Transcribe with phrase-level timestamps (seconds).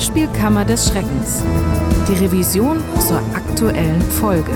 [0.00, 1.44] Hörspielkammer des Schreckens.
[2.08, 4.50] Die Revision zur aktuellen Folge.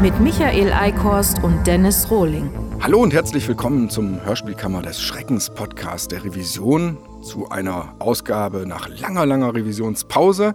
[0.00, 2.50] Mit Michael Eickhorst und Dennis Rohling.
[2.80, 8.88] Hallo und herzlich willkommen zum Hörspielkammer des Schreckens Podcast der Revision zu einer Ausgabe nach
[8.88, 10.54] langer, langer Revisionspause,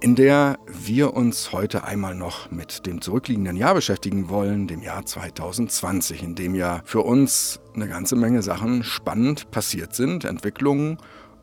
[0.00, 5.06] in der wir uns heute einmal noch mit dem zurückliegenden Jahr beschäftigen wollen, dem Jahr
[5.06, 10.98] 2020, in dem ja für uns eine ganze Menge Sachen spannend passiert sind, Entwicklungen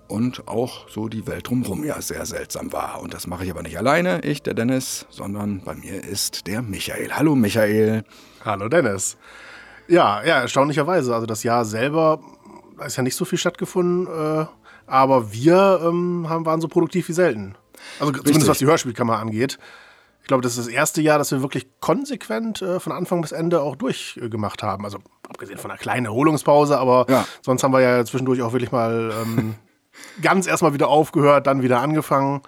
[0.09, 3.01] und auch so die Welt drumherum ja sehr seltsam war.
[3.01, 6.61] Und das mache ich aber nicht alleine, ich, der Dennis, sondern bei mir ist der
[6.61, 7.13] Michael.
[7.13, 8.03] Hallo Michael.
[8.43, 9.15] Hallo Dennis.
[9.87, 11.13] Ja, ja, erstaunlicherweise.
[11.13, 12.19] Also das Jahr selber
[12.79, 14.45] da ist ja nicht so viel stattgefunden, äh,
[14.87, 17.55] aber wir ähm, haben, waren so produktiv wie selten.
[17.99, 18.25] Also Richtig.
[18.25, 19.59] zumindest was die Hörspielkammer angeht.
[20.21, 23.31] Ich glaube, das ist das erste Jahr, dass wir wirklich konsequent äh, von Anfang bis
[23.31, 24.85] Ende auch durchgemacht haben.
[24.85, 27.25] Also abgesehen von einer kleinen Erholungspause, aber ja.
[27.41, 29.55] sonst haben wir ja zwischendurch auch wirklich mal ähm,
[30.21, 32.41] ganz erstmal wieder aufgehört, dann wieder angefangen.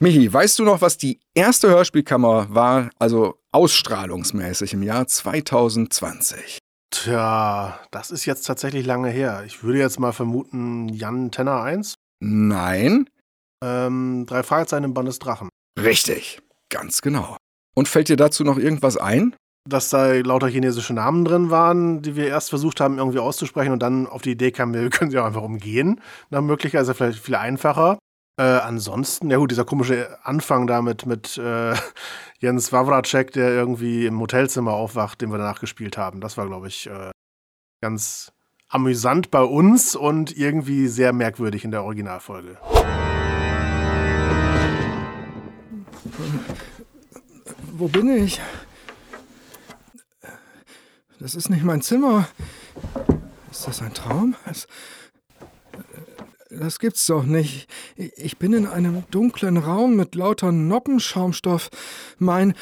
[0.00, 6.58] Michi, weißt du noch, was die erste Hörspielkammer war, also ausstrahlungsmäßig im Jahr 2020?
[6.90, 9.44] Tja, das ist jetzt tatsächlich lange her.
[9.46, 11.94] Ich würde jetzt mal vermuten, Jan Tenner 1.
[12.20, 13.08] Nein.
[13.62, 15.48] Ähm, drei Fragezeichen im Band des Drachen.
[15.80, 17.36] Richtig, ganz genau.
[17.74, 19.34] Und fällt dir dazu noch irgendwas ein?
[19.68, 23.80] Dass da lauter chinesische Namen drin waren, die wir erst versucht haben, irgendwie auszusprechen und
[23.80, 26.00] dann auf die Idee kamen, wir können sie auch einfach umgehen.
[26.30, 27.98] Nach Möglichkeit ist ja vielleicht viel einfacher.
[28.38, 31.74] Äh, ansonsten, ja gut, dieser komische Anfang damit mit äh,
[32.40, 36.20] Jens Wawracek, der irgendwie im Hotelzimmer aufwacht, den wir danach gespielt haben.
[36.20, 37.10] Das war, glaube ich, äh,
[37.80, 38.32] ganz
[38.68, 42.56] amüsant bei uns und irgendwie sehr merkwürdig in der Originalfolge.
[47.74, 48.40] Wo bin ich?
[51.22, 52.26] Das ist nicht mein Zimmer.
[53.48, 54.34] Ist das ein Traum?
[54.44, 54.66] Es,
[56.50, 57.68] das gibt's doch nicht.
[57.94, 61.70] Ich bin in einem dunklen Raum mit lauter Noppenschaumstoff.
[62.18, 62.54] Mein äh,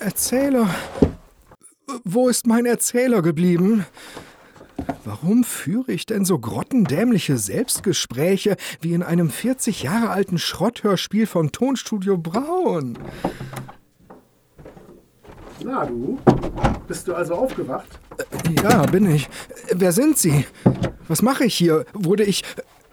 [0.00, 0.68] Erzähler.
[2.04, 3.86] Wo ist mein Erzähler geblieben?
[5.06, 11.52] Warum führe ich denn so grottendämliche Selbstgespräche wie in einem 40 Jahre alten Schrotthörspiel von
[11.52, 12.98] Tonstudio Braun?
[15.64, 16.18] Na du,
[16.88, 17.86] bist du also aufgewacht?
[18.62, 19.28] Ja, bin ich.
[19.74, 20.46] Wer sind Sie?
[21.08, 21.84] Was mache ich hier?
[21.92, 22.44] Wurde ich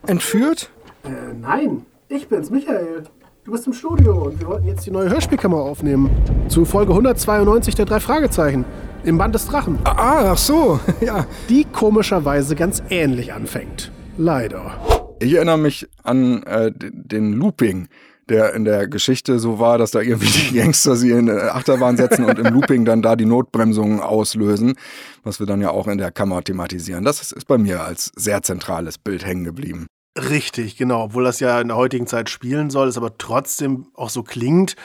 [0.06, 0.70] entführt?
[1.04, 3.04] Äh, nein, ich bin's, Michael.
[3.46, 6.10] Du bist im Studio und wir wollten jetzt die neue Hörspielkammer aufnehmen.
[6.50, 8.66] Zu Folge 192 der drei Fragezeichen.
[9.06, 9.80] Im Band des Drachen.
[9.86, 11.26] Ah, ach so, ja.
[11.48, 13.92] Die komischerweise ganz ähnlich anfängt.
[14.18, 14.74] Leider.
[15.20, 17.88] Ich erinnere mich an äh, den Looping
[18.30, 21.98] der in der Geschichte so war, dass da irgendwie die Gangster sie in eine Achterbahn
[21.98, 24.76] setzen und im Looping dann da die Notbremsungen auslösen,
[25.24, 27.04] was wir dann ja auch in der Kammer thematisieren.
[27.04, 29.88] Das ist bei mir als sehr zentrales Bild hängen geblieben.
[30.18, 31.04] Richtig, genau.
[31.04, 34.76] Obwohl das ja in der heutigen Zeit spielen soll, es aber trotzdem auch so klingt,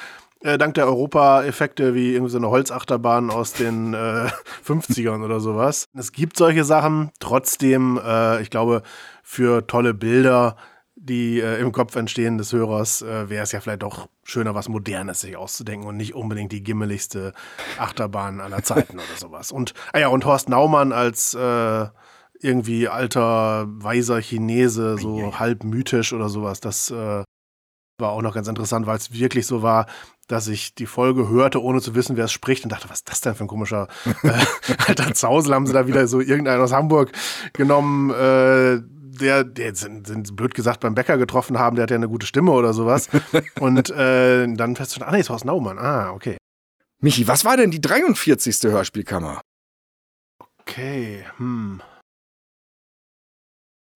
[0.43, 4.29] äh, dank der Europa-Effekte wie irgendwie so eine Holzachterbahn aus den äh,
[4.67, 5.87] 50ern oder sowas.
[5.97, 8.83] Es gibt solche Sachen, trotzdem, äh, ich glaube,
[9.23, 10.57] für tolle Bilder
[11.03, 14.69] die äh, im Kopf entstehen des Hörers, äh, wäre es ja vielleicht doch schöner, was
[14.69, 17.33] Modernes sich auszudenken und nicht unbedingt die gimmeligste
[17.77, 19.51] Achterbahn aller Zeiten oder sowas.
[19.51, 21.87] Und, ah ja, und Horst Naumann als äh,
[22.41, 27.25] irgendwie alter, weiser Chinese, so halb mythisch oder sowas, das äh,
[27.99, 29.87] war auch noch ganz interessant, weil es wirklich so war,
[30.29, 33.11] dass ich die Folge hörte, ohne zu wissen, wer es spricht und dachte, was ist
[33.11, 33.89] das denn für ein komischer
[34.23, 34.31] äh,
[34.87, 35.55] alter Zausel?
[35.55, 37.12] Haben sie da wieder so irgendeinen aus Hamburg
[37.53, 38.81] genommen, äh,
[39.22, 42.27] der, der sind, sind blöd gesagt beim Bäcker getroffen haben, der hat ja eine gute
[42.27, 43.09] Stimme oder sowas.
[43.60, 45.78] Und äh, dann feststellen, ah nee, ist Horst Naumann.
[45.78, 46.37] Ah, okay.
[47.00, 48.71] Michi, was war denn die 43.
[48.71, 49.41] Hörspielkammer?
[50.61, 51.82] Okay, hm.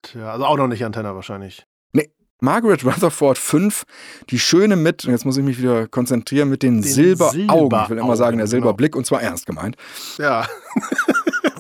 [0.03, 1.65] Tja, also auch noch nicht Antenne wahrscheinlich.
[1.92, 2.10] Nee,
[2.41, 3.84] Margaret Rutherford 5,
[4.31, 7.38] die Schöne mit, und jetzt muss ich mich wieder konzentrieren, mit den, den Silberaugen.
[7.38, 7.82] Silberaugen.
[7.84, 8.50] Ich will immer sagen, der genau.
[8.50, 8.98] Silberblick, genau.
[9.00, 9.76] und zwar ernst gemeint.
[10.19, 10.47] Ja.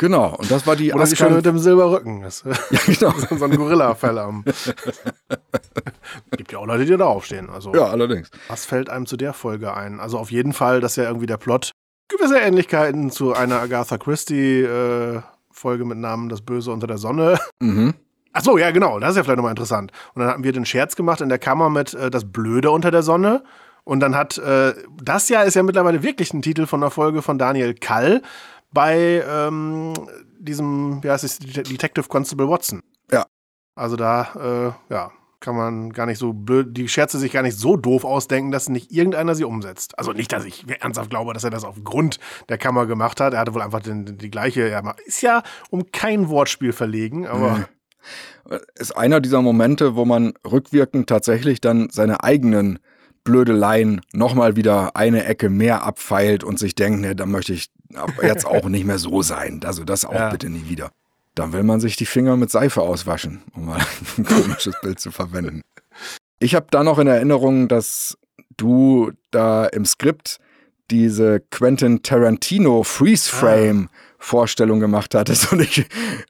[0.00, 2.22] Genau, und das war die Oder die schon mit dem Silberrücken.
[2.22, 3.12] Das, ja, genau.
[3.36, 4.44] so ein Gorilla-Fell am.
[6.38, 7.50] Gibt ja auch Leute, die da aufstehen.
[7.50, 8.30] Also, ja, allerdings.
[8.48, 10.00] Was fällt einem zu der Folge ein?
[10.00, 11.72] Also auf jeden Fall, dass ja irgendwie der Plot
[12.08, 17.38] gewisse Ähnlichkeiten zu einer Agatha Christie-Folge äh, mit Namen Das Böse unter der Sonne.
[17.60, 17.92] Mhm.
[18.32, 19.00] Ach so, ja, genau.
[19.00, 19.92] Das ist ja vielleicht nochmal interessant.
[20.14, 22.90] Und dann hatten wir den Scherz gemacht in der Kammer mit äh, Das Blöde unter
[22.90, 23.44] der Sonne.
[23.84, 27.20] Und dann hat, äh, das ja ist ja mittlerweile wirklich ein Titel von einer Folge
[27.20, 28.22] von Daniel Kall
[28.72, 29.94] bei ähm,
[30.38, 32.82] diesem, wie heißt es, Detective Constable Watson.
[33.10, 33.26] Ja.
[33.74, 37.58] Also da, äh, ja, kann man gar nicht so blöd, die Scherze sich gar nicht
[37.58, 39.98] so doof ausdenken, dass nicht irgendeiner sie umsetzt.
[39.98, 42.18] Also nicht, dass ich ernsthaft glaube, dass er das aufgrund
[42.48, 43.32] der Kammer gemacht hat.
[43.32, 47.68] Er hatte wohl einfach den, die gleiche, er ist ja um kein Wortspiel verlegen, aber.
[48.76, 52.78] Ist einer dieser Momente, wo man rückwirkend tatsächlich dann seine eigenen
[53.24, 57.70] Blödeleien nochmal wieder eine Ecke mehr abfeilt und sich denkt, ne, da möchte ich
[58.22, 59.60] jetzt auch nicht mehr so sein.
[59.64, 60.30] Also das auch ja.
[60.30, 60.90] bitte nie wieder.
[61.34, 63.80] Dann will man sich die Finger mit Seife auswaschen, um mal
[64.18, 65.62] ein komisches Bild zu verwenden.
[66.38, 68.18] Ich habe da noch in Erinnerung, dass
[68.56, 70.38] du da im Skript
[70.90, 73.96] diese Quentin Tarantino Freeze Frame ah.
[74.18, 75.52] Vorstellung gemacht hattest.
[75.52, 75.86] Und ich,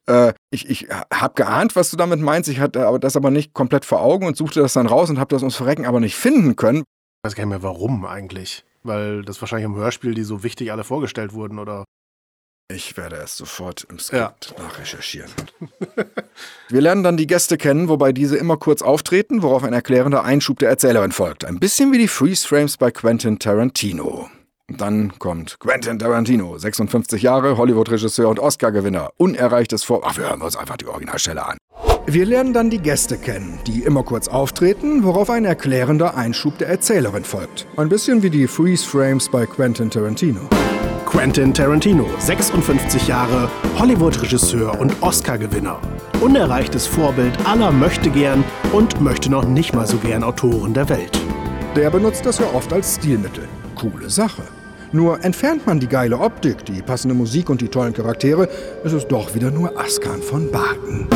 [0.07, 2.49] äh, ich, ich habe geahnt, was du damit meinst.
[2.49, 5.35] Ich hatte das aber nicht komplett vor Augen und suchte das dann raus und habe
[5.35, 6.79] das ums Verrecken aber nicht finden können.
[6.79, 8.65] Ich weiß gar nicht mehr, warum eigentlich.
[8.83, 11.85] Weil das wahrscheinlich im Hörspiel, die so wichtig alle vorgestellt wurden, oder?
[12.73, 14.63] Ich werde es sofort im Skript ja.
[14.63, 15.31] nachrecherchieren.
[16.69, 20.61] Wir lernen dann die Gäste kennen, wobei diese immer kurz auftreten, worauf ein erklärender Einschub
[20.61, 21.45] der Erzählerin folgt.
[21.45, 24.31] Ein bisschen wie die Freeze Frames bei Quentin Tarantino.
[24.77, 29.11] Dann kommt Quentin Tarantino, 56 Jahre, Hollywood-Regisseur und Oscar-Gewinner.
[29.17, 30.03] Unerreichtes Vor...
[30.05, 31.59] Ach, wir hören uns einfach die Originalstelle an.
[32.07, 36.69] Wir lernen dann die Gäste kennen, die immer kurz auftreten, worauf ein erklärender Einschub der
[36.69, 37.67] Erzählerin folgt.
[37.77, 40.41] Ein bisschen wie die Freeze-Frames bei Quentin Tarantino.
[41.05, 45.81] Quentin Tarantino, 56 Jahre, Hollywood-Regisseur und Oscar-Gewinner.
[46.21, 51.21] Unerreichtes Vorbild aller möchte gern und möchte noch nicht mal so gern Autoren der Welt.
[51.75, 53.49] Der benutzt das ja oft als Stilmittel.
[53.75, 54.43] Coole Sache.
[54.93, 58.49] Nur entfernt man die geile Optik, die passende Musik und die tollen Charaktere,
[58.83, 61.07] ist es doch wieder nur Askan von Bargen.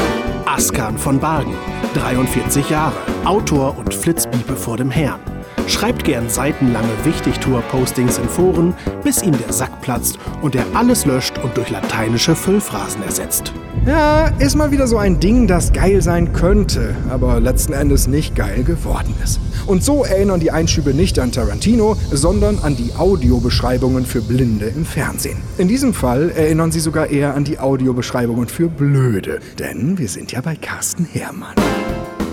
[0.47, 1.55] Askan von Bargen,
[1.95, 2.95] 43 Jahre,
[3.25, 5.19] Autor und Flitzbiepe vor dem Herrn.
[5.67, 11.39] Schreibt gern seitenlange Wichtigtour-Postings in Foren, bis ihm der Sack platzt und er alles löscht
[11.39, 13.53] und durch lateinische Füllphrasen ersetzt.
[13.87, 18.35] Ja, ist mal wieder so ein Ding, das geil sein könnte, aber letzten Endes nicht
[18.35, 19.41] geil geworden ist.
[19.67, 24.87] Und so erinnern die Einschübe nicht an Tarantino, sondern an die Audiobeschreibungen für Blinde im
[24.87, 25.37] Fernsehen.
[25.59, 30.33] In diesem Fall erinnern sie sogar eher an die Audiobeschreibungen für Blöde, denn wir sind
[30.33, 31.55] ja bei Carsten Herrmann.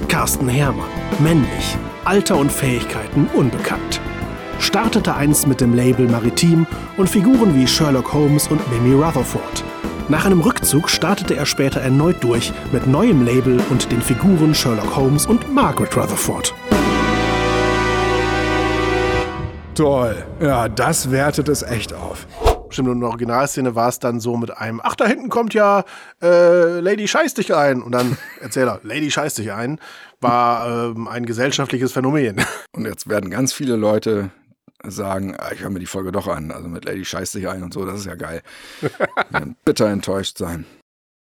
[0.08, 0.90] Carsten Herrmann,
[1.20, 4.00] männlich, Alter und Fähigkeiten unbekannt.
[4.60, 6.66] Startete einst mit dem Label Maritim
[6.96, 9.66] und Figuren wie Sherlock Holmes und Mimi Rutherford.
[10.12, 14.94] Nach einem Rückzug startete er später erneut durch mit neuem Label und den Figuren Sherlock
[14.94, 16.54] Holmes und Margaret Rutherford.
[19.74, 20.22] Toll.
[20.42, 22.28] Ja, das wertet es echt auf.
[22.70, 25.54] Stimmt, und in der Originalszene war es dann so mit einem, ach, da hinten kommt
[25.54, 25.86] ja
[26.22, 27.82] äh, Lady Scheiß dich ein.
[27.82, 29.80] Und dann Erzähler, Lady Scheiß dich ein,
[30.20, 32.44] war ähm, ein gesellschaftliches Phänomen.
[32.74, 34.30] Und jetzt werden ganz viele Leute
[34.84, 36.52] sagen, ah, ich höre mir die Folge doch an.
[36.52, 38.42] Also mit Lady Scheiß dich ein und so, das ist ja geil.
[39.66, 40.66] bitter enttäuscht sein.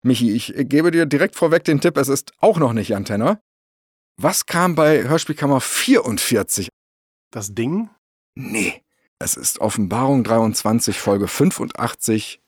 [0.03, 3.41] Michi, ich gebe dir direkt vorweg den Tipp, es ist auch noch nicht Antenna.
[4.17, 6.69] Was kam bei Hörspielkammer 44?
[7.31, 7.91] Das Ding?
[8.35, 8.83] Nee.
[9.19, 12.41] Es ist Offenbarung 23, Folge 85.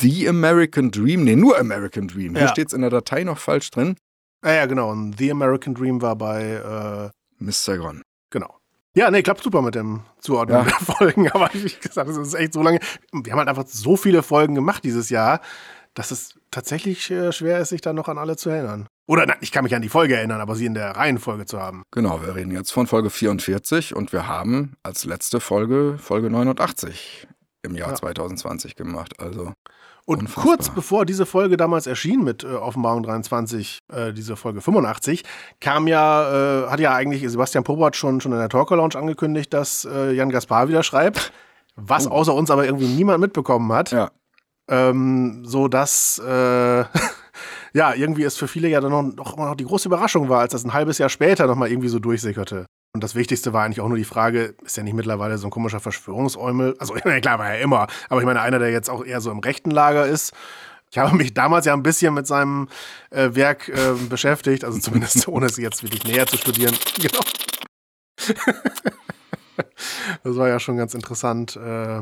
[0.00, 1.24] The American Dream.
[1.24, 2.34] Nee, nur American Dream.
[2.34, 2.48] Hier ja.
[2.48, 3.96] steht es in der Datei noch falsch drin.
[4.44, 4.90] Ja, ja, genau.
[4.90, 8.02] Und The American Dream war bei äh, Miss Saigon.
[8.94, 10.64] Ja, nee, klappt super mit dem Zuordnen ja.
[10.64, 11.30] der Folgen.
[11.30, 12.78] Aber wie gesagt, es ist echt so lange.
[13.12, 15.40] Wir haben halt einfach so viele Folgen gemacht dieses Jahr,
[15.94, 18.86] dass es tatsächlich äh, schwer ist, sich da noch an alle zu erinnern.
[19.06, 21.60] Oder nein, ich kann mich an die Folge erinnern, aber sie in der Reihenfolge zu
[21.60, 21.82] haben.
[21.90, 27.26] Genau, wir reden jetzt von Folge 44 und wir haben als letzte Folge Folge 89
[27.62, 27.94] im Jahr ja.
[27.96, 29.20] 2020 gemacht.
[29.20, 29.52] Also
[30.06, 30.44] und unfassbar.
[30.44, 35.22] kurz bevor diese Folge damals erschien mit äh, Offenbarung 23, äh, diese Folge 85,
[35.60, 39.52] kam ja, äh, hat ja eigentlich Sebastian Pobart schon, schon in der Talker Lounge angekündigt,
[39.52, 41.32] dass äh, Jan Gaspar wieder schreibt,
[41.76, 42.10] was oh.
[42.10, 43.92] außer uns aber irgendwie niemand mitbekommen hat.
[43.92, 44.10] Ja.
[44.68, 46.84] Ähm, so dass äh,
[47.74, 50.52] ja, irgendwie es für viele ja dann noch, noch, noch die große Überraschung war, als
[50.52, 52.66] das ein halbes Jahr später nochmal irgendwie so durchsickerte.
[52.94, 55.50] Und das Wichtigste war eigentlich auch nur die Frage, ist ja nicht mittlerweile so ein
[55.50, 56.76] komischer Verschwörungsäumel?
[56.78, 57.88] Also, klar, war er immer.
[58.08, 60.32] Aber ich meine, einer, der jetzt auch eher so im rechten Lager ist.
[60.92, 62.68] Ich habe mich damals ja ein bisschen mit seinem
[63.10, 66.76] äh, Werk äh, beschäftigt, also zumindest ohne es jetzt wirklich näher zu studieren.
[67.00, 67.20] Genau.
[70.22, 71.56] das war ja schon ganz interessant.
[71.56, 72.00] Äh,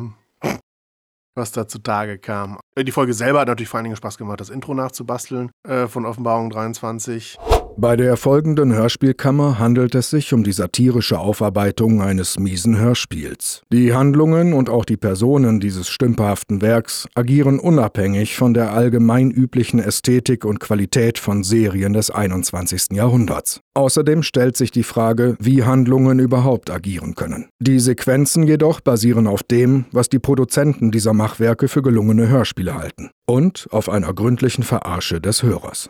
[1.35, 2.59] was da zutage kam.
[2.79, 6.05] Die Folge selber hat natürlich vor allen Dingen Spaß gemacht, das Intro nachzubasteln äh, von
[6.05, 7.39] Offenbarung 23.
[7.77, 13.63] Bei der folgenden Hörspielkammer handelt es sich um die satirische Aufarbeitung eines miesen Hörspiels.
[13.73, 19.81] Die Handlungen und auch die Personen dieses stümperhaften Werks agieren unabhängig von der allgemein üblichen
[19.81, 22.89] Ästhetik und Qualität von Serien des 21.
[22.93, 23.61] Jahrhunderts.
[23.75, 27.49] Außerdem stellt sich die Frage, wie Handlungen überhaupt agieren können.
[27.59, 33.11] Die Sequenzen jedoch basieren auf dem, was die Produzenten dieser Machwerke für gelungene Hörspiele halten
[33.27, 35.89] und auf einer gründlichen Verarsche des Hörers.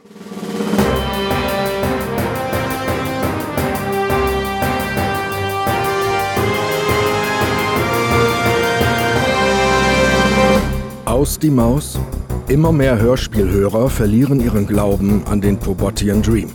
[11.22, 12.00] Aus die Maus,
[12.48, 16.50] Immer mehr Hörspielhörer verlieren ihren Glauben an den Pobotian Dream.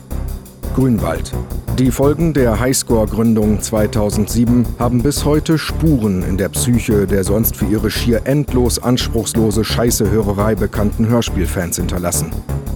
[0.77, 1.33] Grünwald.
[1.79, 7.65] Die Folgen der Highscore-Gründung 2007 haben bis heute Spuren in der Psyche der sonst für
[7.65, 12.31] ihre schier endlos anspruchslose Scheißehörerei bekannten Hörspielfans hinterlassen.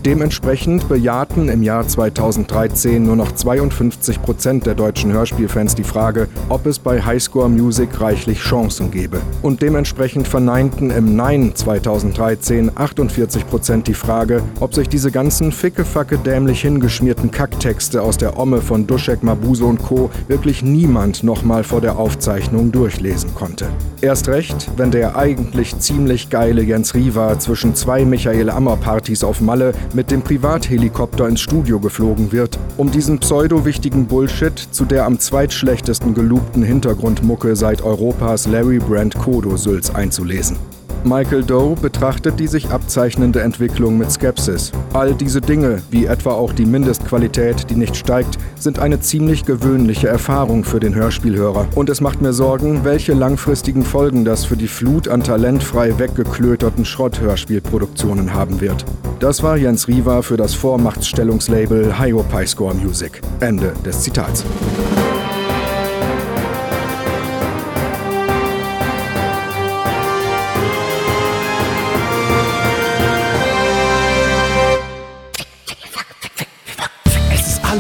[0.06, 6.66] Dementsprechend bejahten im Jahr 2013 nur noch 52 Prozent der deutschen Hörspielfans die Frage, ob
[6.66, 9.22] es bei Highscore Music reichlich Chancen gäbe.
[9.44, 16.18] Und dementsprechend verneinten im Nein 2013 48 Prozent die Frage, ob sich diese ganzen fickefacke
[16.18, 20.10] dämlich hingeschmierten Kacktexte aus der Omme von Duschek, Mabuse und Co.
[20.28, 23.68] wirklich niemand nochmal vor der Aufzeichnung durchlesen konnte.
[24.02, 29.74] Erst recht, wenn der eigentlich ziemlich geile Jens Riva zwischen zwei Michael Ammer-Partys auf Malle
[29.94, 36.14] mit dem Privathelikopter ins Studio geflogen wird, um diesen pseudo-wichtigen Bullshit zu der am zweitschlechtesten
[36.14, 40.58] gelobten Hintergrundmucke seit Europas Larry Brand Kodo Sülz einzulesen.
[41.06, 44.72] Michael Doe betrachtet die sich abzeichnende Entwicklung mit Skepsis.
[44.94, 50.08] All diese Dinge, wie etwa auch die Mindestqualität, die nicht steigt, sind eine ziemlich gewöhnliche
[50.08, 51.68] Erfahrung für den Hörspielhörer.
[51.76, 56.86] Und es macht mir Sorgen, welche langfristigen Folgen das für die Flut an talentfrei weggeklöterten
[56.86, 58.86] Schrott-Hörspielproduktionen haben wird.
[59.20, 63.22] Das war Jens Riva für das Vormachtstellungslabel Hyopai Score Music.
[63.40, 64.46] Ende des Zitats.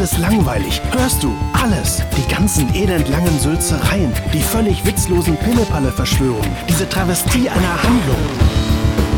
[0.01, 0.81] Alles langweilig.
[0.93, 1.31] Hörst du?
[1.53, 2.01] Alles.
[2.17, 8.17] Die ganzen elendlangen Sülzereien, die völlig witzlosen Pillepalle-Verschwörungen, diese Travestie einer Handlung.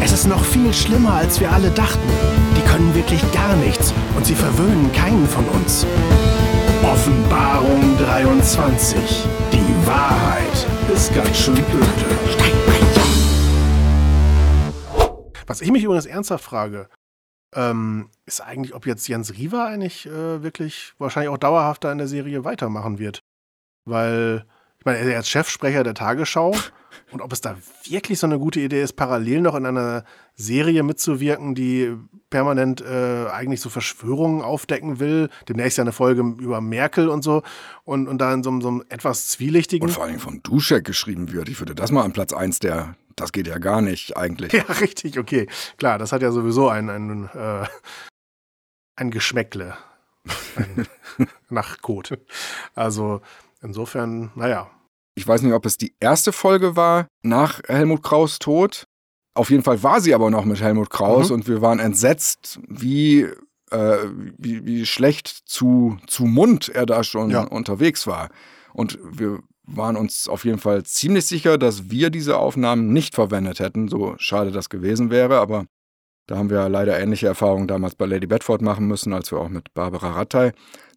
[0.02, 2.10] Es ist noch viel schlimmer, als wir alle dachten.
[2.58, 5.86] Die können wirklich gar nichts und sie verwöhnen keinen von uns.
[6.84, 9.24] Offenbarung 23.
[9.54, 11.88] Die Wahrheit ist ganz schön blöde.
[15.48, 16.90] Was ich mich übrigens ernsthaft frage,
[17.56, 22.08] ähm, ist eigentlich, ob jetzt Jens Riva eigentlich äh, wirklich wahrscheinlich auch dauerhafter in der
[22.08, 23.20] Serie weitermachen wird.
[23.86, 24.46] Weil,
[24.80, 26.56] ich meine, er ist jetzt Chefsprecher der Tagesschau
[27.12, 27.56] und ob es da
[27.90, 30.04] wirklich so eine gute Idee ist, parallel noch in einer
[30.36, 31.96] Serie mitzuwirken, die
[32.30, 35.30] permanent äh, eigentlich so Verschwörungen aufdecken will.
[35.48, 37.44] Demnächst ja eine Folge über Merkel und so
[37.84, 39.88] und, und da in so, einem- so einem etwas zwielichtigen.
[39.88, 41.50] Und vor allem von Duschek geschrieben wird.
[41.50, 42.96] Ich würde das mal an Platz 1 der.
[43.16, 44.52] Das geht ja gar nicht eigentlich.
[44.54, 45.48] Ja, richtig, okay.
[45.78, 47.66] Klar, das hat ja sowieso ein, ein, äh,
[48.96, 49.76] ein Geschmäckle.
[50.56, 50.88] Ein
[51.50, 52.18] nach Kot.
[52.76, 53.22] Also
[53.62, 54.70] insofern, naja.
[55.16, 58.86] Ich weiß nicht, ob es die erste Folge war nach Helmut Kraus Tod.
[59.36, 61.36] Auf jeden Fall war sie aber noch mit Helmut Kraus Mhm.
[61.36, 63.24] und wir waren entsetzt, wie,
[63.72, 63.98] äh,
[64.38, 67.44] wie, wie schlecht zu, zu Mund er da schon Ja.
[67.44, 68.30] unterwegs war.
[68.74, 73.60] Und wir waren uns auf jeden Fall ziemlich sicher, dass wir diese Aufnahmen nicht verwendet
[73.60, 73.88] hätten.
[73.88, 75.66] So schade das gewesen wäre, aber
[76.28, 79.50] da haben wir leider ähnliche Erfahrungen damals bei Lady Bedford machen müssen, als wir auch
[79.50, 80.52] mit Barbara Rattay,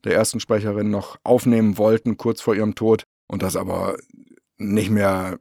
[0.05, 3.05] der ersten Sprecherin, noch aufnehmen wollten, kurz vor ihrem Tod.
[3.29, 3.97] Und das aber
[4.57, 5.39] nicht mehr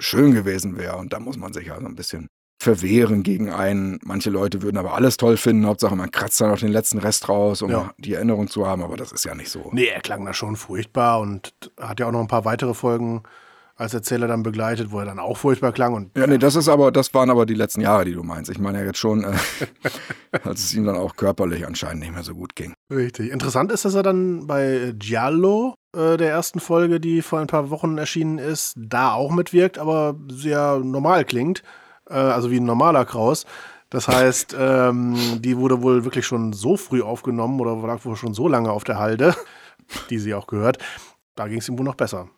[0.00, 0.96] schön gewesen wäre.
[0.96, 2.28] Und da muss man sich ja so ein bisschen
[2.58, 3.98] verwehren gegen einen.
[4.04, 5.66] Manche Leute würden aber alles toll finden.
[5.66, 7.92] Hauptsache, man kratzt da noch den letzten Rest raus, um Ja.
[7.98, 8.82] die Erinnerung zu haben.
[8.82, 9.70] Aber das ist ja nicht so.
[9.72, 13.22] Nee, er klang da schon furchtbar und hat ja auch noch ein paar weitere Folgen
[13.76, 15.94] als Erzähler dann begleitet, wo er dann auch furchtbar klang.
[15.94, 18.50] Und Ja, nee, das ist aber, das waren aber die letzten Jahre, die du meinst.
[18.50, 19.34] Ich meine ja jetzt schon, äh,
[20.42, 22.74] als es ihm dann auch körperlich anscheinend nicht mehr so gut ging.
[22.92, 23.30] Richtig.
[23.30, 27.70] Interessant ist, dass er dann bei Giallo, äh, der ersten Folge, die vor ein paar
[27.70, 31.62] Wochen erschienen ist, da auch mitwirkt, aber sehr normal klingt.
[32.08, 33.46] Äh, also wie ein normaler Kraus.
[33.90, 38.34] Das heißt, ähm, die wurde wohl wirklich schon so früh aufgenommen oder lag wohl schon
[38.34, 39.34] so lange auf der Halde,
[40.10, 40.78] die sie auch gehört.
[41.34, 42.28] Da ging es ihm wohl noch besser.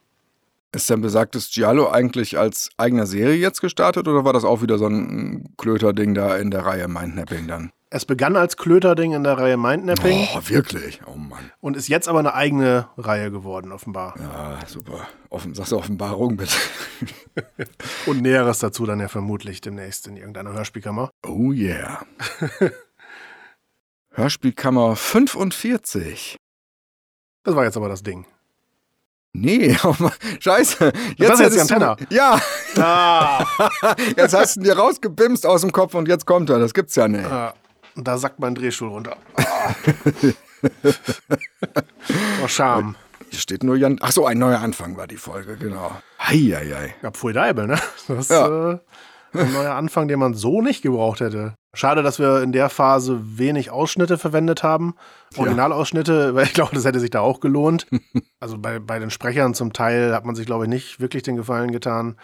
[0.72, 4.78] Ist denn besagtes Giallo eigentlich als eigener Serie jetzt gestartet oder war das auch wieder
[4.78, 7.72] so ein Klöterding da in der Reihe Mindnapping dann?
[7.92, 11.00] Es begann als Klöterding in der Reihe Mindnapping Oh, wirklich?
[11.06, 11.50] Oh Mann.
[11.60, 14.14] und ist jetzt aber eine eigene Reihe geworden, offenbar.
[14.20, 15.08] Ja, super.
[15.28, 16.54] Offen, sagst du Offenbarung bitte?
[18.06, 21.10] Und Näheres dazu dann ja vermutlich demnächst in irgendeiner Hörspielkammer.
[21.26, 22.04] Oh yeah.
[24.12, 26.36] Hörspielkammer 45.
[27.44, 28.26] Das war jetzt aber das Ding.
[29.32, 30.92] Nee, oh Mann, scheiße.
[30.92, 31.96] Das ist jetzt die hättest du- Antenne.
[32.10, 32.40] Ja,
[32.76, 33.44] Ah,
[34.16, 36.58] jetzt hast du ihn dir rausgebimst aus dem Kopf und jetzt kommt er.
[36.60, 37.24] Das gibt's ja nicht.
[37.24, 37.54] ah,
[38.00, 39.16] und da sackt mein Drehstuhl runter.
[42.42, 42.96] Oh, Scham.
[43.30, 43.98] Hier steht nur Jan.
[44.00, 45.92] Ach so, ein neuer Anfang war die Folge, genau.
[46.20, 46.94] Heieiei.
[47.02, 47.78] Ja, pfui Deibel, ne?
[48.08, 48.72] Das ist Ja.
[48.72, 48.78] äh,
[49.34, 51.54] ein neuer Anfang, den man so nicht gebraucht hätte.
[51.72, 54.94] Schade, dass wir in der Phase wenig Ausschnitte verwendet haben.
[55.36, 57.86] Originalausschnitte, weil ich glaube, das hätte sich da auch gelohnt.
[58.42, 61.36] Also bei, bei den Sprechern zum Teil hat man sich, glaube ich, nicht wirklich den
[61.36, 62.16] Gefallen getan.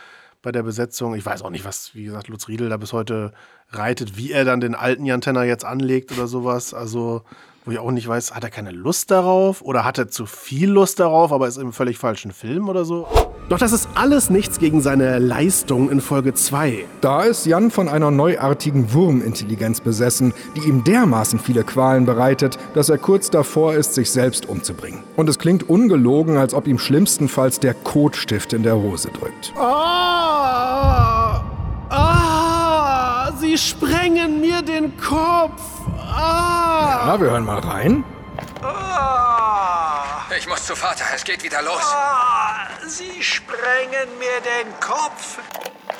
[0.46, 1.16] Bei der Besetzung.
[1.16, 3.32] Ich weiß auch nicht, was, wie gesagt, Lutz Riedel da bis heute
[3.70, 6.72] reitet, wie er dann den alten Jan Tenner jetzt anlegt oder sowas.
[6.72, 7.22] Also,
[7.64, 10.70] wo ich auch nicht weiß, hat er keine Lust darauf oder hat er zu viel
[10.70, 13.08] Lust darauf, aber ist im völlig falschen Film oder so?
[13.48, 16.84] Doch das ist alles nichts gegen seine Leistung in Folge 2.
[17.00, 22.88] Da ist Jan von einer neuartigen Wurmintelligenz besessen, die ihm dermaßen viele Qualen bereitet, dass
[22.88, 25.04] er kurz davor ist, sich selbst umzubringen.
[25.14, 29.52] Und es klingt ungelogen, als ob ihm schlimmstenfalls der Kotstift in der Hose drückt.
[29.56, 31.44] Ah!
[31.88, 33.30] Ah!
[33.38, 35.62] Sie sprengen mir den Kopf!
[36.00, 37.12] Ah!
[37.12, 38.02] Ja, wir hören mal rein.
[40.34, 41.80] Ich muss zu Vater, es geht wieder los.
[41.82, 45.38] Ah, Sie sprengen mir den Kopf.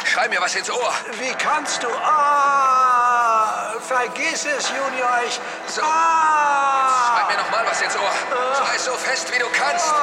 [0.05, 0.93] Schrei mir was ins Ohr.
[1.21, 1.87] Wie kannst du?
[2.03, 5.09] Ah, vergiss es, Junior.
[5.29, 5.41] Ich.
[5.69, 5.83] So.
[5.85, 8.11] Ah, Schrei mir noch mal was ins Ohr.
[8.57, 9.95] Schrei so fest, wie du kannst.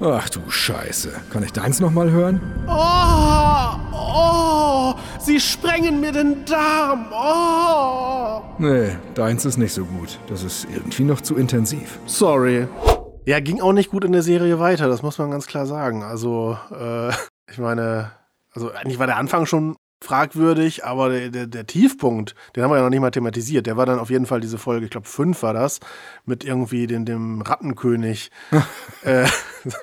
[0.00, 1.20] Ach du Scheiße.
[1.32, 2.40] Kann ich deins noch mal hören?
[2.68, 3.47] Oh!
[5.28, 7.12] Sie sprengen mir den Darm!
[7.12, 8.40] Oh!
[8.56, 10.18] Nee, deins ist nicht so gut.
[10.26, 11.98] Das ist irgendwie noch zu intensiv.
[12.06, 12.66] Sorry.
[13.26, 16.02] Ja, ging auch nicht gut in der Serie weiter, das muss man ganz klar sagen.
[16.02, 17.10] Also, äh,
[17.50, 18.12] ich meine,
[18.54, 22.76] also eigentlich war der Anfang schon fragwürdig, aber der, der, der Tiefpunkt, den haben wir
[22.76, 23.66] ja noch nicht mal thematisiert.
[23.66, 25.80] Der war dann auf jeden Fall diese Folge, ich glaube fünf war das,
[26.24, 28.30] mit irgendwie dem, dem Rattenkönig,
[29.02, 29.26] äh,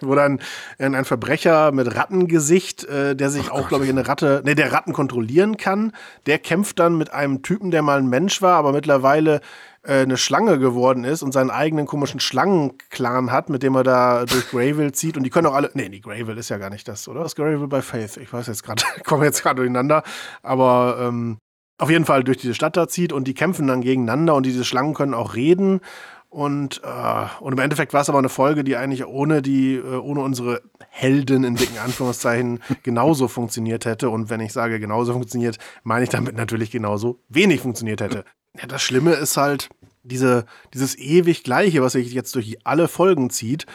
[0.02, 0.40] wo dann
[0.80, 4.94] ein Verbrecher mit Rattengesicht, äh, der sich auch, glaube ich, eine Ratte, ne, der Ratten
[4.94, 5.92] kontrollieren kann,
[6.26, 9.42] der kämpft dann mit einem Typen, der mal ein Mensch war, aber mittlerweile
[9.86, 14.26] äh, eine Schlange geworden ist und seinen eigenen komischen Schlangenclan hat, mit dem er da
[14.26, 15.18] durch Greyville zieht.
[15.18, 15.70] Und die können auch alle.
[15.74, 17.22] Nee, die Greyville ist ja gar nicht das, oder?
[17.22, 18.18] Das ist Greyville bei Faith.
[18.18, 20.04] Ich weiß jetzt gerade, komme jetzt gerade durcheinander.
[20.44, 21.38] Aber ähm,
[21.78, 24.64] auf jeden Fall durch diese Stadt da zieht und die kämpfen dann gegeneinander und diese
[24.64, 25.82] Schlangen können auch reden.
[26.30, 29.96] Und, äh, und im Endeffekt war es aber eine Folge, die eigentlich ohne die, äh,
[29.96, 34.10] ohne unsere Helden in dicken Anführungszeichen genauso funktioniert hätte.
[34.10, 38.26] Und wenn ich sage genauso funktioniert, meine ich damit natürlich genauso wenig funktioniert hätte.
[38.60, 39.70] Ja, das Schlimme ist halt
[40.04, 43.66] diese, dieses ewig Gleiche, was sich jetzt durch alle Folgen zieht.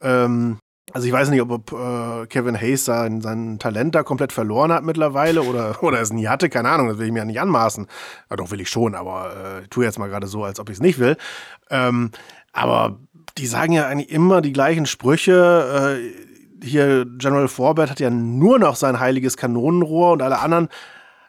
[0.00, 0.58] Ähm,
[0.92, 4.84] also ich weiß nicht, ob, äh, Kevin Hayes sein, sein Talent da komplett verloren hat
[4.84, 7.86] mittlerweile oder, oder es nie hatte, keine Ahnung, das will ich mir ja nicht anmaßen.
[8.28, 10.76] Ja, doch will ich schon, aber äh, tue jetzt mal gerade so, als ob ich
[10.76, 11.16] es nicht will.
[11.70, 12.10] Ähm,
[12.52, 12.98] aber
[13.38, 16.00] die sagen ja eigentlich immer die gleichen Sprüche.
[16.00, 20.68] Äh, hier General Forbert hat ja nur noch sein heiliges Kanonenrohr und alle anderen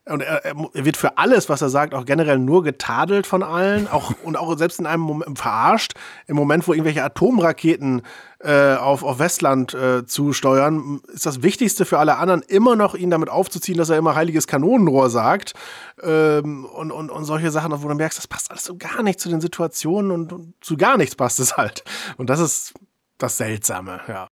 [0.09, 3.87] und er, er, wird für alles, was er sagt, auch generell nur getadelt von allen,
[3.87, 5.93] auch und auch selbst in einem Moment verarscht.
[6.25, 8.01] Im Moment, wo irgendwelche Atomraketen
[8.39, 13.11] äh, auf, auf Westland äh, zusteuern, ist das Wichtigste für alle anderen immer noch, ihn
[13.11, 15.53] damit aufzuziehen, dass er immer heiliges Kanonenrohr sagt.
[16.01, 19.19] Ähm, und, und, und solche Sachen, wo du merkst, das passt alles so gar nicht
[19.19, 21.83] zu den Situationen und, und zu gar nichts passt es halt.
[22.17, 22.73] Und das ist
[23.19, 24.27] das Seltsame, ja.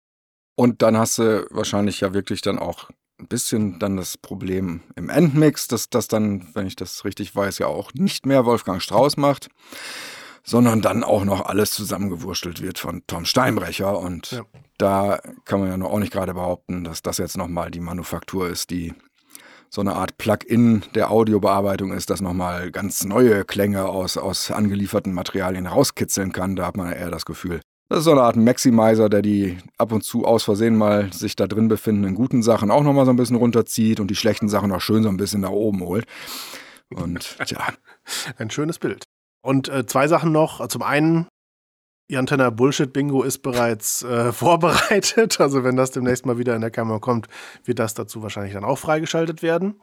[0.57, 5.09] Und dann hast du wahrscheinlich ja wirklich dann auch ein bisschen dann das Problem im
[5.09, 9.17] Endmix, dass das dann, wenn ich das richtig weiß, ja auch nicht mehr Wolfgang Strauß
[9.17, 9.49] macht,
[10.45, 13.99] sondern dann auch noch alles zusammengewurstelt wird von Tom Steinbrecher.
[13.99, 14.43] Und ja.
[14.79, 18.49] da kann man ja noch auch nicht gerade behaupten, dass das jetzt nochmal die Manufaktur
[18.49, 18.95] ist, die
[19.71, 25.13] so eine Art Plug-in der Audiobearbeitung ist, das nochmal ganz neue Klänge aus, aus angelieferten
[25.13, 26.57] Materialien rauskitzeln kann.
[26.57, 29.93] Da hat man eher das Gefühl, das ist so eine Art Maximizer, der die ab
[29.93, 33.17] und zu aus Versehen mal sich da drin befindenden guten Sachen auch nochmal so ein
[33.17, 36.07] bisschen runterzieht und die schlechten Sachen auch schön so ein bisschen nach oben holt.
[36.91, 37.73] Und tja.
[38.39, 39.05] Ein schönes Bild.
[39.43, 40.67] Und äh, zwei Sachen noch.
[40.69, 41.29] Zum einen,
[42.11, 45.41] Jan Tenner Bullshit Bingo ist bereits äh, vorbereitet.
[45.41, 47.29] Also wenn das demnächst mal wieder in der Kamera kommt,
[47.65, 49.77] wird das dazu wahrscheinlich dann auch freigeschaltet werden.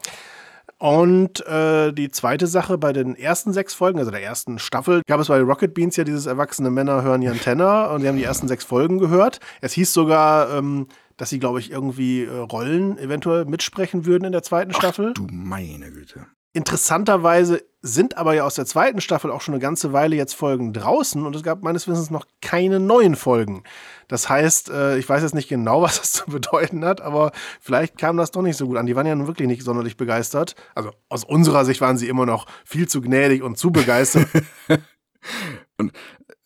[0.77, 5.19] Und äh, die zweite Sache, bei den ersten sechs Folgen, also der ersten Staffel, gab
[5.19, 8.23] es bei Rocket Beans ja dieses erwachsene Männer hören Jan Tenner und die haben die
[8.23, 9.39] ersten sechs Folgen gehört.
[9.61, 14.31] Es hieß sogar, ähm, dass sie, glaube ich, irgendwie äh, Rollen eventuell mitsprechen würden in
[14.31, 15.13] der zweiten Ach, Staffel.
[15.13, 16.27] Du meine Güte.
[16.55, 20.71] Interessanterweise sind aber ja aus der zweiten Staffel auch schon eine ganze Weile jetzt Folgen
[20.71, 23.63] draußen und es gab meines Wissens noch keine neuen Folgen.
[24.07, 27.97] Das heißt, äh, ich weiß jetzt nicht genau, was das zu bedeuten hat, aber vielleicht
[27.97, 28.85] kam das doch nicht so gut an.
[28.85, 30.55] Die waren ja nun wirklich nicht sonderlich begeistert.
[30.75, 34.29] Also aus unserer Sicht waren sie immer noch viel zu gnädig und zu begeistert.
[35.77, 35.91] und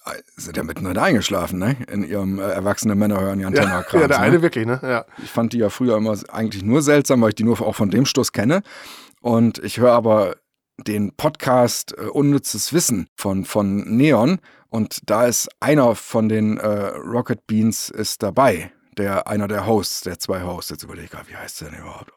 [0.06, 1.78] äh, sind ja mitten eingeschlafen, ne?
[1.88, 4.80] In ihrem äh, erwachsenen Männer hören Jan Tenner ja, ja, der eine wirklich, ne?
[4.82, 5.06] Ja.
[5.24, 7.92] Ich fand die ja früher immer eigentlich nur seltsam, weil ich die nur auch von
[7.92, 8.64] dem Stoß kenne.
[9.22, 10.38] Und ich höre aber
[10.78, 16.68] den Podcast äh, Unnützes Wissen von, von Neon und da ist einer von den äh,
[16.68, 20.70] Rocket Beans ist dabei, der einer der Hosts, der zwei Hosts.
[20.72, 22.12] Jetzt überlege ich gerade, wie heißt der denn überhaupt?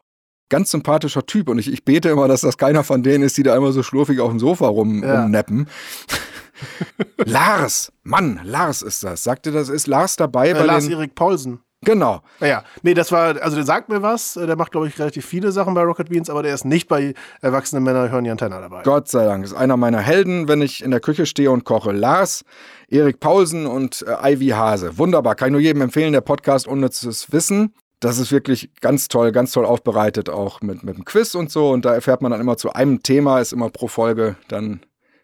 [0.49, 3.43] Ganz sympathischer Typ und ich, ich bete immer, dass das keiner von denen ist, die
[3.43, 5.21] da immer so schlurfig auf dem Sofa rum, Ja.
[5.23, 5.67] rumneppen.
[7.25, 9.23] Lars, Mann, Lars ist das.
[9.23, 11.59] Sagt ihr, das ist Lars dabei Äh, bei Lars den Erik Paulsen.
[11.83, 12.21] Genau.
[12.39, 15.51] Naja, nee, das war, also der sagt mir was, der macht, glaube ich, relativ viele
[15.51, 18.83] Sachen bei Rocket Beans, aber der ist nicht bei Erwachsene Männer hören die Antenne dabei.
[18.83, 19.43] Gott sei Dank.
[19.43, 21.91] Ist einer meiner Helden, wenn ich in der Küche stehe und koche.
[21.91, 22.45] Lars,
[22.87, 24.97] Erik Paulsen und äh, Ivy Hase.
[24.97, 25.35] Wunderbar.
[25.35, 27.73] Kann ich nur jedem empfehlen, der Podcast Unnützes Wissen.
[27.99, 31.69] Das ist wirklich ganz toll, ganz toll aufbereitet, auch mit, mit dem Quiz und so.
[31.69, 34.81] Und da erfährt man dann immer zu einem Thema, ist immer pro Folge dann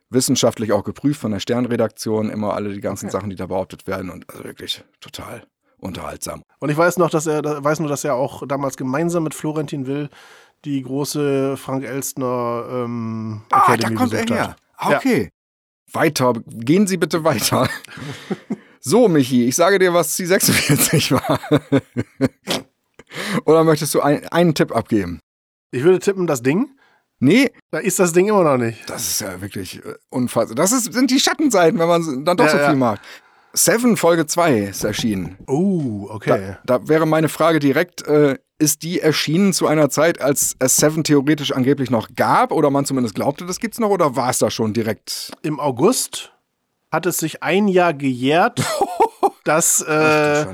[0.09, 4.09] wissenschaftlich auch geprüft von der Sternredaktion, immer alle die ganzen Sachen, die da behauptet werden.
[4.09, 5.43] Und also wirklich total
[5.79, 6.43] unterhaltsam.
[6.59, 9.33] Und ich weiß noch, dass er, da- weiß nur, dass er auch damals gemeinsam mit
[9.33, 10.09] Florentin Will
[10.65, 14.47] die große Frank Elstner ähm, Ah, da Academy kommt er her.
[14.49, 14.57] hat.
[14.77, 15.29] Ah, Okay.
[15.91, 16.33] Weiter.
[16.47, 17.67] Gehen Sie bitte weiter.
[18.79, 21.39] so, Michi, ich sage dir, was C46 war.
[23.45, 25.19] Oder möchtest du ein, einen Tipp abgeben?
[25.71, 26.67] Ich würde tippen, das Ding.
[27.21, 28.89] Nee, Da ist das Ding immer noch nicht.
[28.89, 30.55] das ist ja wirklich äh, unfassbar.
[30.55, 32.67] Das ist, sind die Schattenseiten, wenn man dann doch Ja, so ja.
[32.69, 32.99] viel mag.
[33.53, 35.37] Seven Folge 2 ist erschienen.
[35.47, 36.57] Oh, okay.
[36.65, 40.75] Da, da wäre meine Frage direkt, äh, ist die erschienen zu einer Zeit, als es
[40.75, 44.37] Seven theoretisch angeblich noch gab oder man zumindest glaubte, das gibt's noch oder war es
[44.37, 45.31] da schon direkt?
[45.41, 46.33] Im August
[46.91, 48.61] hat es sich ein Jahr gejährt,
[49.45, 50.45] dass äh.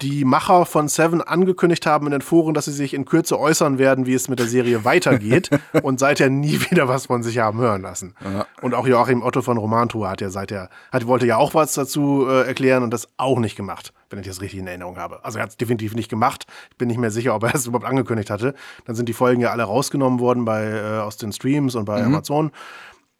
[0.00, 3.78] Die Macher von Seven angekündigt haben in den Foren, dass sie sich in Kürze äußern
[3.78, 5.50] werden, wie es mit der Serie weitergeht
[5.82, 8.14] und seither nie wieder was von sich haben hören lassen.
[8.62, 12.26] Und auch Joachim Otto von Romantour hat ja seither, hat, wollte ja auch was dazu
[12.28, 15.24] äh, erklären und das auch nicht gemacht, wenn ich das richtig in Erinnerung habe.
[15.24, 16.46] Also er hat es definitiv nicht gemacht.
[16.70, 18.54] Ich bin nicht mehr sicher, ob er es überhaupt angekündigt hatte.
[18.84, 22.02] Dann sind die Folgen ja alle rausgenommen worden bei, äh, aus den Streams und bei
[22.04, 22.52] Amazon.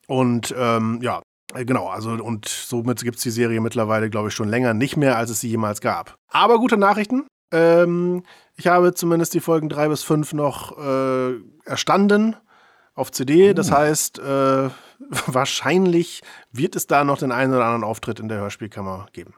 [0.07, 1.21] Und ähm, ja,
[1.55, 5.17] Genau, also und somit gibt es die Serie mittlerweile, glaube ich, schon länger nicht mehr,
[5.17, 6.17] als es sie jemals gab.
[6.31, 7.27] Aber gute Nachrichten.
[7.51, 8.23] Ähm,
[8.57, 11.33] ich habe zumindest die Folgen drei bis fünf noch äh,
[11.65, 12.37] erstanden
[12.95, 13.55] auf CD.
[13.55, 14.69] Das heißt, äh,
[15.27, 19.33] wahrscheinlich wird es da noch den einen oder anderen Auftritt in der Hörspielkammer geben.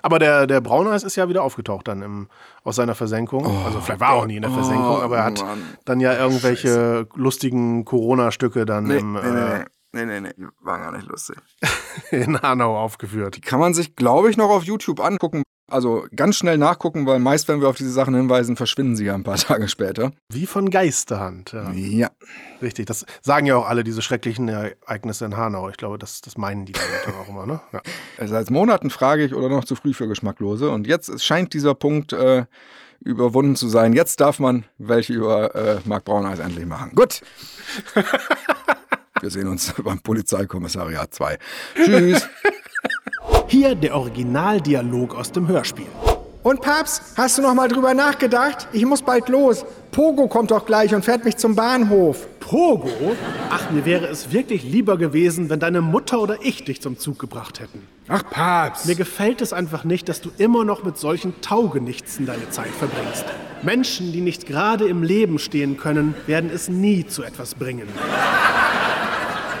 [0.00, 2.28] Aber der, der Brauneis ist ja wieder aufgetaucht dann im,
[2.64, 3.46] aus seiner Versenkung.
[3.64, 5.62] also vielleicht war er auch nie in der Versenkung, aber er hat Oh, Mann.
[5.84, 10.92] dann ja irgendwelche lustigen Corona-Stücke dann Nee, im, äh, nee, nee, nee, nee, war gar
[10.92, 11.36] nicht lustig.
[12.10, 13.42] in Hanau aufgeführt.
[13.42, 15.42] Kann man sich, glaube ich, noch auf YouTube angucken.
[15.70, 19.14] Also ganz schnell nachgucken, weil meist, wenn wir auf diese Sachen hinweisen, verschwinden sie ja
[19.14, 20.12] ein paar Tage später.
[20.30, 21.52] Wie von Geisterhand.
[21.52, 22.10] Ja, Ja.
[22.60, 22.86] richtig.
[22.86, 25.68] Das sagen ja auch alle diese schrecklichen Ereignisse in Hanau.
[25.70, 27.46] Ich glaube, das, das meinen die dann auch immer.
[27.46, 27.60] Ne?
[27.72, 27.80] Ja.
[28.26, 30.68] Seit Monaten frage ich oder noch zu früh für Geschmacklose.
[30.70, 32.44] Und jetzt scheint dieser Punkt äh,
[33.00, 33.94] überwunden zu sein.
[33.94, 36.92] Jetzt darf man welche über äh, Marc Brauneis endlich machen.
[36.94, 37.22] Gut.
[39.22, 41.38] Wir sehen uns beim Polizeikommissariat 2.
[41.76, 42.28] Tschüss.
[43.46, 45.86] Hier der Originaldialog aus dem Hörspiel.
[46.42, 48.66] Und Papst, hast du noch mal drüber nachgedacht?
[48.72, 49.64] Ich muss bald los.
[49.92, 52.26] Pogo kommt doch gleich und fährt mich zum Bahnhof.
[52.40, 53.14] Pogo?
[53.48, 57.20] Ach, mir wäre es wirklich lieber gewesen, wenn deine Mutter oder ich dich zum Zug
[57.20, 57.86] gebracht hätten.
[58.08, 58.86] Ach, Papst.
[58.86, 63.26] Mir gefällt es einfach nicht, dass du immer noch mit solchen Taugenichtsen deine Zeit verbringst.
[63.62, 67.86] Menschen, die nicht gerade im Leben stehen können, werden es nie zu etwas bringen.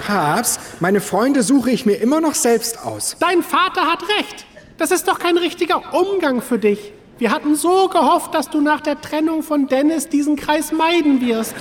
[0.06, 3.16] Papst, meine Freunde suche ich mir immer noch selbst aus.
[3.20, 4.46] Dein Vater hat recht.
[4.76, 6.92] Das ist doch kein richtiger Umgang für dich.
[7.18, 11.54] Wir hatten so gehofft, dass du nach der Trennung von Dennis diesen Kreis meiden wirst.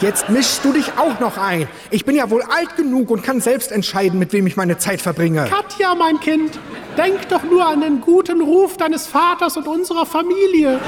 [0.00, 1.66] Jetzt mischst du dich auch noch ein.
[1.90, 5.00] Ich bin ja wohl alt genug und kann selbst entscheiden, mit wem ich meine Zeit
[5.00, 5.48] verbringe.
[5.48, 6.58] Katja, mein Kind,
[6.96, 10.78] denk doch nur an den guten Ruf deines Vaters und unserer Familie.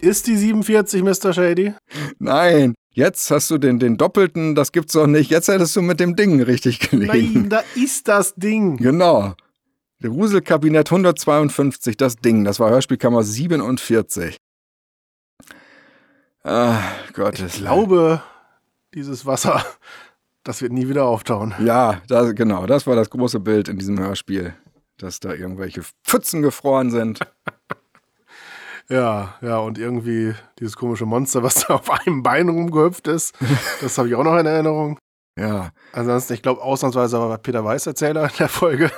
[0.00, 1.32] Ist die 47, Mr.
[1.32, 1.74] Shady?
[2.18, 2.74] Nein.
[2.96, 5.30] Jetzt hast du den, den Doppelten, das gibt's doch nicht.
[5.30, 7.40] Jetzt hättest du mit dem Ding richtig gelegen.
[7.40, 8.78] Nein, da ist das Ding.
[8.78, 9.34] Genau.
[10.02, 14.38] Der Gruselkabinett 152, das Ding, das war Hörspielkammer 47.
[16.42, 16.80] Ah,
[17.12, 18.22] Gottes Ich glaube,
[18.94, 19.62] dieses Wasser,
[20.42, 21.54] das wird nie wieder auftauchen.
[21.62, 24.54] Ja, das, genau, das war das große Bild in diesem Hörspiel,
[24.96, 27.20] dass da irgendwelche Pfützen gefroren sind.
[28.88, 33.34] Ja, ja, und irgendwie dieses komische Monster, was da auf einem Bein rumgehüpft ist,
[33.80, 34.98] das habe ich auch noch in Erinnerung.
[35.38, 38.90] Ja, Ansonsten, ich glaube, ausnahmsweise war Peter Weiß Erzähler in der Folge.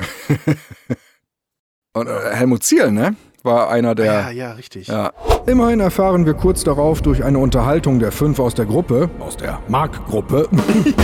[1.95, 3.17] und äh, Helmut Ziel, ne?
[3.45, 4.13] War einer der.
[4.13, 4.89] Ja, ja, richtig.
[4.89, 5.13] Ja.
[5.47, 9.61] Immerhin erfahren wir kurz darauf durch eine Unterhaltung der fünf aus der Gruppe, aus der
[9.69, 10.47] Mark-Gruppe,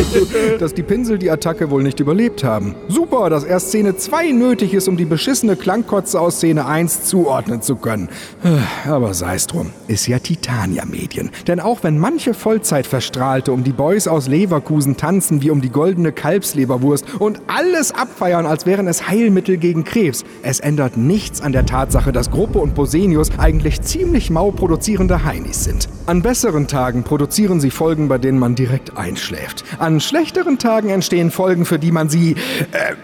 [0.58, 2.74] dass die Pinsel die Attacke wohl nicht überlebt haben.
[2.88, 7.62] Super, dass erst Szene 2 nötig ist, um die beschissene Klangkotze aus Szene 1 zuordnen
[7.62, 8.10] zu können.
[8.86, 11.30] Aber sei's drum, ist ja Titania-Medien.
[11.46, 16.12] Denn auch wenn manche Vollzeitverstrahlte um die Boys aus Leverkusen tanzen wie um die goldene
[16.12, 21.64] Kalbsleberwurst und alles abfeiern, als wären es Heilmittel gegen Krebs, es ändert nichts an der
[21.64, 25.88] Tatsache, dass Gruppe und Bosenius eigentlich ziemlich mau produzierende Heinis sind.
[26.06, 29.64] An besseren Tagen produzieren sie Folgen, bei denen man direkt einschläft.
[29.78, 32.36] An schlechteren Tagen entstehen Folgen, für die man sie,
[32.72, 32.94] äh,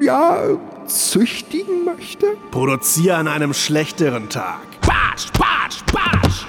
[0.00, 0.38] ja,
[0.86, 2.26] züchtigen möchte?
[2.50, 4.60] Produziere an einem schlechteren Tag.
[4.80, 6.46] Batsch, batsch, batsch!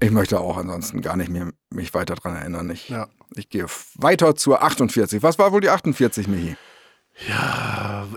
[0.00, 2.70] Ich möchte auch ansonsten gar nicht mehr mich weiter dran erinnern.
[2.70, 3.06] Ich, Ja.
[3.34, 5.22] ich gehe weiter zur 48.
[5.22, 6.56] Was war wohl die 48, Michi?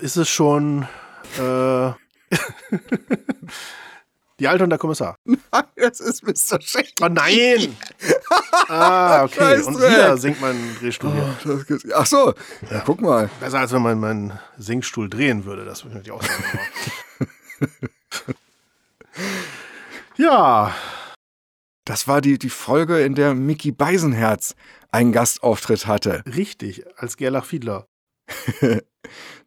[0.01, 0.84] Ist es schon
[1.39, 1.91] äh,
[4.39, 5.15] die Alte und der Kommissar?
[5.75, 6.59] Es ist Mr.
[6.61, 6.93] Shake.
[7.01, 7.75] Oh nein!
[8.67, 9.35] ah, okay.
[9.39, 9.91] Scheiß Und Dreck.
[9.91, 11.35] wieder sinkt mein Drehstuhl hier.
[11.45, 12.33] Das geht- Ach so,
[12.69, 13.29] ja, guck mal.
[13.39, 17.79] Besser als wenn man meinen Singstuhl drehen würde, das würde ich natürlich auch sagen.
[20.17, 20.73] ja,
[21.85, 24.55] Das war die, die Folge, in der Mickey Beisenherz
[24.91, 26.23] einen Gastauftritt hatte.
[26.25, 27.87] richtig, als Gerlach Fiedler.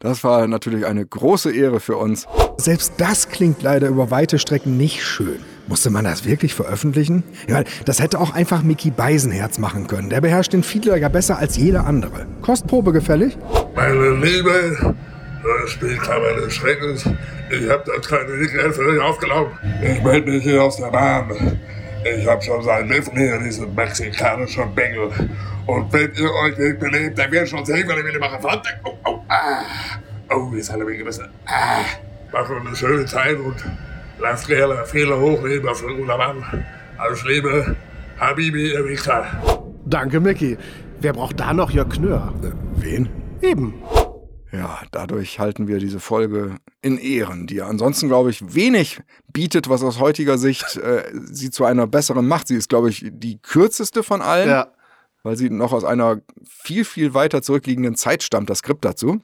[0.03, 2.27] Das war natürlich eine große Ehre für uns.
[2.57, 5.39] Selbst das klingt leider über weite Strecken nicht schön.
[5.69, 7.23] Musste man das wirklich veröffentlichen?
[7.49, 10.11] Ja, das hätte auch einfach Mickey Beisenherz machen können.
[10.11, 12.27] Der beherrscht den Fiedler ja besser als jeder andere.
[12.43, 13.39] Kostprobe gefällig?
[13.77, 14.97] Meine Liebe,
[15.61, 17.05] das Spielkammer des Schreckens,
[17.51, 19.53] ich hab das keine Nickel für dich aufgelaufen.
[19.83, 21.31] Ich melde mich hier aus der Bahn.
[22.05, 25.11] Ich hab schon seit Wochen hier diesen mexikanischen Bengel.
[25.67, 28.41] Und wenn ihr euch nicht belebt, dann wird schon sehen, was ich will machen.
[28.41, 28.67] Verdammt!
[28.85, 29.63] Oh, oh, ah.
[30.35, 31.29] Oh, jetzt hat er mich gebissen.
[31.47, 31.85] Ah.
[32.33, 33.57] Macht noch eine schöne Zeit und
[34.19, 36.65] lasst gerne viele hochleben auf den Mann.
[36.99, 37.77] Alles Liebe,
[38.19, 39.27] Habibi, ihr Wichser.
[39.85, 40.57] Danke, Mickey.
[41.01, 42.33] Wer braucht da noch Jörg Knör?
[42.77, 43.09] Wen?
[43.41, 43.75] Eben.
[44.53, 49.01] Ja, dadurch halten wir diese Folge in Ehren, die ja ansonsten, glaube ich, wenig
[49.33, 52.49] bietet, was aus heutiger Sicht äh, sie zu einer besseren macht.
[52.49, 54.69] Sie ist, glaube ich, die kürzeste von allen, Ja,
[55.23, 59.21] weil sie noch aus einer viel, viel weiter zurückliegenden Zeit stammt, das Skript dazu.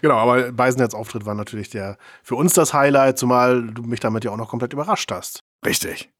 [0.02, 4.24] Genau, aber Beisenherz Auftritt war natürlich der für uns das Highlight, zumal du mich damit
[4.24, 5.40] ja auch noch komplett überrascht hast.
[5.64, 6.10] Richtig.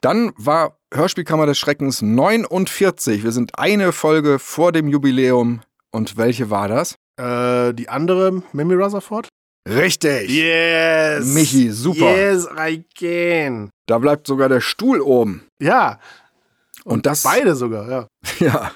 [0.00, 3.24] Dann war Hörspielkammer des Schreckens 49.
[3.24, 5.60] Wir sind eine Folge vor dem Jubiläum.
[5.90, 6.94] Und welche war das?
[7.18, 9.28] Äh, die andere, Mimi Rutherford?
[9.68, 10.30] Richtig.
[10.30, 11.26] Yes!
[11.34, 12.16] Michi, super.
[12.16, 13.70] Yes, I can.
[13.86, 15.46] Da bleibt sogar der Stuhl oben.
[15.60, 15.98] Ja,
[16.84, 18.06] Und das, beide sogar, ja.
[18.38, 18.70] ja,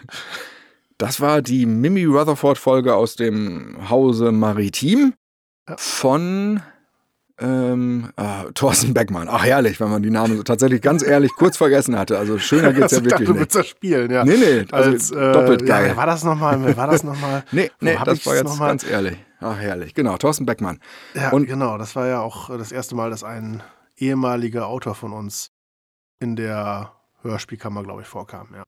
[0.98, 5.14] das war die Mimi Rutherford Folge aus dem Hause Maritim
[5.76, 6.62] von
[7.42, 9.28] ähm, ah, Thorsten Beckmann.
[9.30, 12.16] Ach herrlich, wenn man die Namen so tatsächlich ganz ehrlich kurz vergessen hatte.
[12.18, 13.40] Also schöner geht's ja Also, ich dachte, wirklich du nicht.
[13.40, 14.24] willst das spielen, ja.
[14.24, 15.84] Nee, nee, also Als, doppelt ja, geil.
[15.88, 16.76] wer war das nochmal?
[16.76, 17.42] War das nochmal?
[17.52, 19.16] Nee, nee, das war jetzt ganz ehrlich.
[19.40, 20.78] Ach herrlich, genau, Thorsten Beckmann.
[21.14, 23.62] Ja, Und- genau, das war ja auch das erste Mal, dass ein
[23.96, 25.50] ehemaliger Autor von uns
[26.20, 28.62] in der Hörspielkammer, glaube ich, vorkam, ja.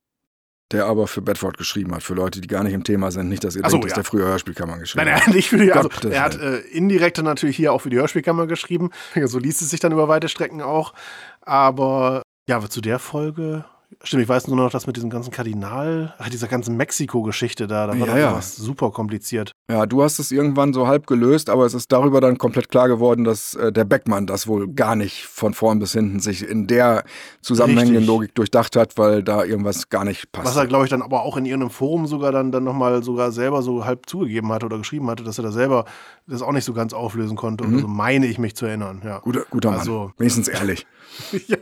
[0.72, 3.28] Der aber für Bedford geschrieben hat, für Leute, die gar nicht im Thema sind.
[3.28, 3.96] Nicht, dass ihr Ach so, denkt, dass ja.
[3.96, 5.26] der früher Hörspielkammern geschrieben Nein, hat.
[5.26, 7.96] nein, nicht für die, also Gottes er hat äh, indirekte natürlich hier auch für die
[7.96, 8.90] Hörspielkammer geschrieben.
[9.26, 10.94] So liest es sich dann über weite Strecken auch.
[11.42, 13.64] Aber ja, zu der Folge,
[14.02, 17.86] stimmt, ich weiß nur noch, dass mit diesem ganzen Kardinal, ach, dieser ganzen Mexiko-Geschichte da,
[17.86, 18.34] da war Ja, doch ja.
[18.34, 19.52] was super kompliziert.
[19.70, 22.88] Ja, du hast es irgendwann so halb gelöst, aber es ist darüber dann komplett klar
[22.88, 26.66] geworden, dass äh, der Beckmann das wohl gar nicht von vorn bis hinten sich in
[26.66, 27.04] der
[27.42, 28.06] zusammenhängenden Richtig.
[28.08, 30.46] Logik durchdacht hat, weil da irgendwas gar nicht passt.
[30.48, 33.32] Was er, glaube ich, dann aber auch in irgendeinem Forum sogar dann, dann nochmal sogar
[33.32, 35.84] selber so halb zugegeben hatte oder geschrieben hatte, dass er da selber
[36.26, 37.64] das auch nicht so ganz auflösen konnte.
[37.64, 39.02] Oder so meine ich mich zu erinnern.
[39.04, 39.80] Ja, guter, guter Mann.
[39.80, 40.86] Also- Wenigstens ehrlich.
[41.46, 41.58] ja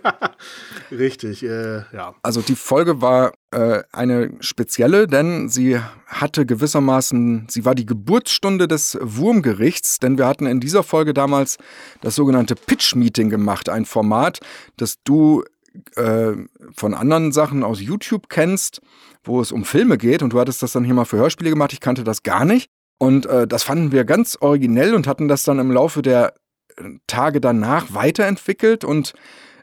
[0.90, 1.42] richtig.
[1.42, 2.14] Äh, ja.
[2.24, 8.68] Also die Folge war äh, eine spezielle, denn sie hatte gewissermaßen, sie war die Geburtsstunde
[8.68, 11.58] des Wurmgerichts, denn wir hatten in dieser Folge damals
[12.00, 14.38] das sogenannte Pitch-Meeting gemacht, ein Format,
[14.76, 15.42] das du
[15.96, 16.32] äh,
[16.76, 18.80] von anderen Sachen aus YouTube kennst,
[19.24, 21.72] wo es um Filme geht und du hattest das dann hier mal für Hörspiele gemacht,
[21.72, 22.70] ich kannte das gar nicht.
[22.98, 26.34] Und äh, das fanden wir ganz originell und hatten das dann im Laufe der
[26.76, 29.12] äh, Tage danach weiterentwickelt und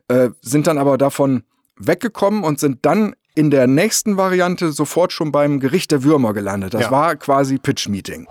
[0.09, 1.43] äh, sind dann aber davon
[1.79, 6.73] weggekommen und sind dann in der nächsten Variante sofort schon beim Gericht der Würmer gelandet.
[6.73, 6.91] Das Ja.
[6.91, 8.27] war quasi Pitch-Meeting.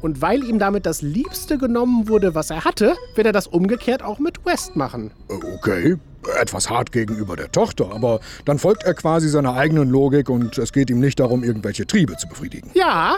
[0.00, 4.02] Und weil ihm damit das Liebste genommen wurde, was er hatte, wird er das umgekehrt
[4.02, 5.12] auch mit West machen.
[5.28, 5.96] Okay,
[6.40, 10.72] etwas hart gegenüber der Tochter, aber dann folgt er quasi seiner eigenen Logik und es
[10.72, 12.70] geht ihm nicht darum, irgendwelche Triebe zu befriedigen.
[12.74, 13.16] Ja,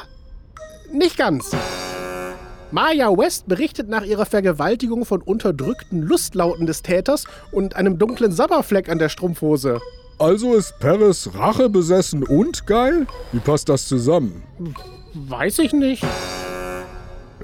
[0.93, 1.51] nicht ganz.
[2.75, 8.89] Maya West berichtet nach ihrer Vergewaltigung von unterdrückten Lustlauten des Täters und einem dunklen Sabberfleck
[8.89, 9.79] an der Strumpfhose.
[10.19, 13.07] Also ist Paris Rache besessen und geil?
[13.31, 14.43] Wie passt das zusammen?
[15.15, 16.03] Weiß ich nicht.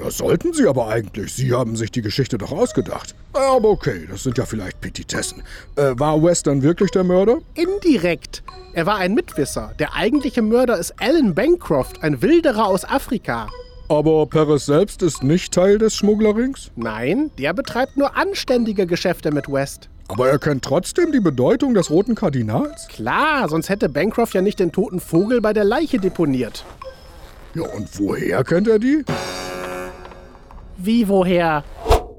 [0.03, 1.33] Ja, sollten Sie aber eigentlich.
[1.33, 3.15] Sie haben sich die Geschichte doch ausgedacht.
[3.33, 5.45] Aber okay, das sind ja vielleicht Petitessen.
[5.77, 7.39] Äh, war West dann wirklich der Mörder?
[7.55, 8.43] Indirekt.
[8.73, 9.75] Er war ein Mitwisser.
[9.79, 13.47] Der eigentliche Mörder ist Alan Bancroft, ein Wilderer aus Afrika.
[13.91, 16.71] Aber Paris selbst ist nicht Teil des Schmugglerrings?
[16.77, 19.91] Nein, der betreibt nur anständige Geschäfte mit West.
[20.07, 22.87] Aber er kennt trotzdem die Bedeutung des Roten Kardinals?
[22.87, 26.65] Klar, sonst hätte Bancroft ja nicht den toten Vogel bei der Leiche deponiert.
[27.55, 29.05] Ja, und woher kennt er die?
[30.77, 31.65] Wie woher?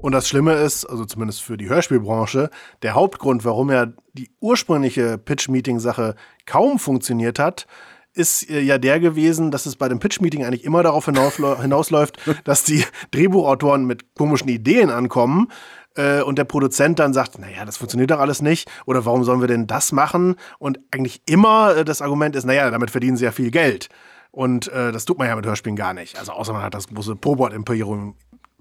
[0.02, 2.50] Und das Schlimme ist, also zumindest für die Hörspielbranche,
[2.82, 7.66] der Hauptgrund, warum ja die ursprüngliche Pitch-Meeting-Sache kaum funktioniert hat,
[8.14, 11.04] ist äh, ja der gewesen, dass es bei dem Pitch-Meeting eigentlich immer darauf
[11.60, 15.48] hinausläuft, dass die Drehbuchautoren mit komischen Ideen ankommen
[15.96, 19.40] äh, und der Produzent dann sagt, naja, das funktioniert doch alles nicht oder warum sollen
[19.40, 20.36] wir denn das machen?
[20.58, 23.88] Und eigentlich immer äh, das Argument ist, naja, damit verdienen sie ja viel Geld.
[24.30, 26.18] Und äh, das tut man ja mit Hörspielen gar nicht.
[26.18, 28.14] Also außer man hat das große Pobot-Imperium,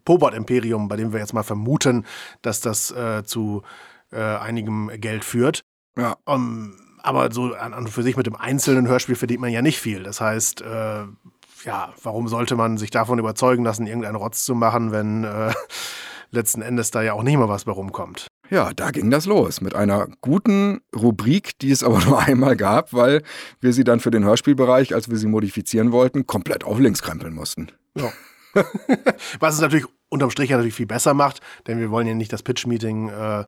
[0.03, 2.05] Pobot-Imperium, bei dem wir jetzt mal vermuten,
[2.41, 3.63] dass das äh, zu
[4.11, 5.63] äh, einigem Geld führt.
[5.97, 6.17] Ja.
[6.25, 9.79] Um, aber so an und für sich mit dem einzelnen Hörspiel verdient man ja nicht
[9.79, 10.03] viel.
[10.03, 11.03] Das heißt, äh,
[11.65, 15.53] ja, warum sollte man sich davon überzeugen lassen, irgendeinen Rotz zu machen, wenn äh,
[16.31, 18.27] letzten Endes da ja auch nicht mal was bei rumkommt?
[18.49, 22.93] Ja, da ging das los mit einer guten Rubrik, die es aber nur einmal gab,
[22.93, 23.23] weil
[23.59, 27.33] wir sie dann für den Hörspielbereich, als wir sie modifizieren wollten, komplett auf links krempeln
[27.33, 27.71] mussten.
[27.95, 28.11] Ja.
[29.39, 32.33] Was es natürlich unterm Strich ja natürlich viel besser macht, denn wir wollen ja nicht
[32.33, 33.45] das Pitch-Meeting äh,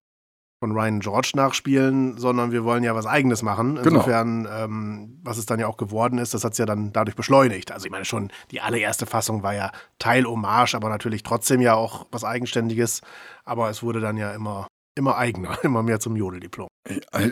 [0.64, 3.76] von Ryan George nachspielen, sondern wir wollen ja was Eigenes machen.
[3.76, 3.88] Genau.
[3.88, 7.18] Insofern, ähm, was es dann ja auch geworden ist, das hat es ja dann dadurch
[7.18, 7.74] beschleunigt.
[7.74, 11.74] Also ich meine schon, die allererste Fassung war ja Teil Hommage, aber natürlich trotzdem ja
[11.74, 13.02] auch was Eigenständiges.
[13.44, 16.70] Aber es wurde dann ja immer, immer eigener, immer mehr zum Jodeldiplom.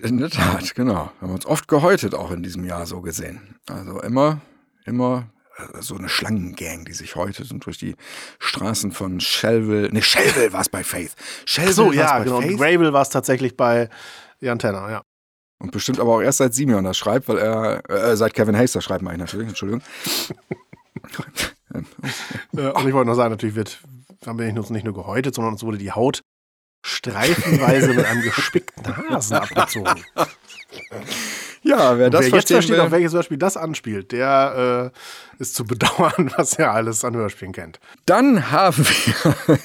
[0.01, 1.13] In der Tat, genau.
[1.21, 3.55] Wir haben uns oft gehäutet, auch in diesem Jahr so gesehen.
[3.69, 4.41] Also immer,
[4.83, 5.29] immer
[5.79, 7.95] so eine Schlangengang, die sich häutet und durch die
[8.39, 11.13] Straßen von Shelville, ne, Shelville war es bei Faith.
[11.45, 12.41] Shelville so, ja, bei genau.
[12.41, 12.57] Faith.
[12.57, 13.89] Gravel war es tatsächlich bei
[14.39, 15.01] Jan Tenner, ja.
[15.59, 18.71] Und bestimmt aber auch erst seit Simeon das schreibt, weil er, äh, seit Kevin Hayes
[18.71, 19.83] das schreibt, meine ich natürlich, Entschuldigung.
[21.71, 23.79] Und ich wollte noch sagen, natürlich wird,
[24.25, 26.21] haben wir uns nicht nur gehäutet, sondern uns wurde die Haut
[26.83, 30.03] streifenweise mit einem gespickten Hasen abgezogen.
[31.63, 35.55] Ja, wer das Wer jetzt versteht, auf will, welches Hörspiel das anspielt, der äh, ist
[35.55, 37.79] zu bedauern, was er alles an Hörspielen kennt.
[38.05, 39.59] dann haben wir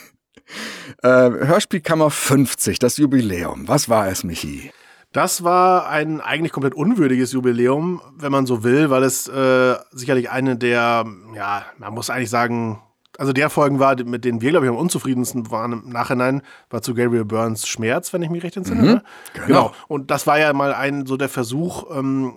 [1.02, 3.66] äh, Hörspielkammer 50, das Jubiläum.
[3.68, 4.70] Was war es, Michi?
[5.12, 10.30] Das war ein eigentlich komplett unwürdiges Jubiläum, wenn man so will, weil es äh, sicherlich
[10.30, 12.82] eine der, ja, man muss eigentlich sagen,
[13.18, 16.82] also der Folgen war, mit denen wir, glaube ich, am unzufriedensten waren im Nachhinein, war
[16.82, 18.82] zu Gabriel Burns Schmerz, wenn ich mich recht entsinne.
[18.82, 19.02] ne?
[19.46, 19.72] genau.
[19.88, 22.34] Und das war ja mal ein, so der Versuch, ähm,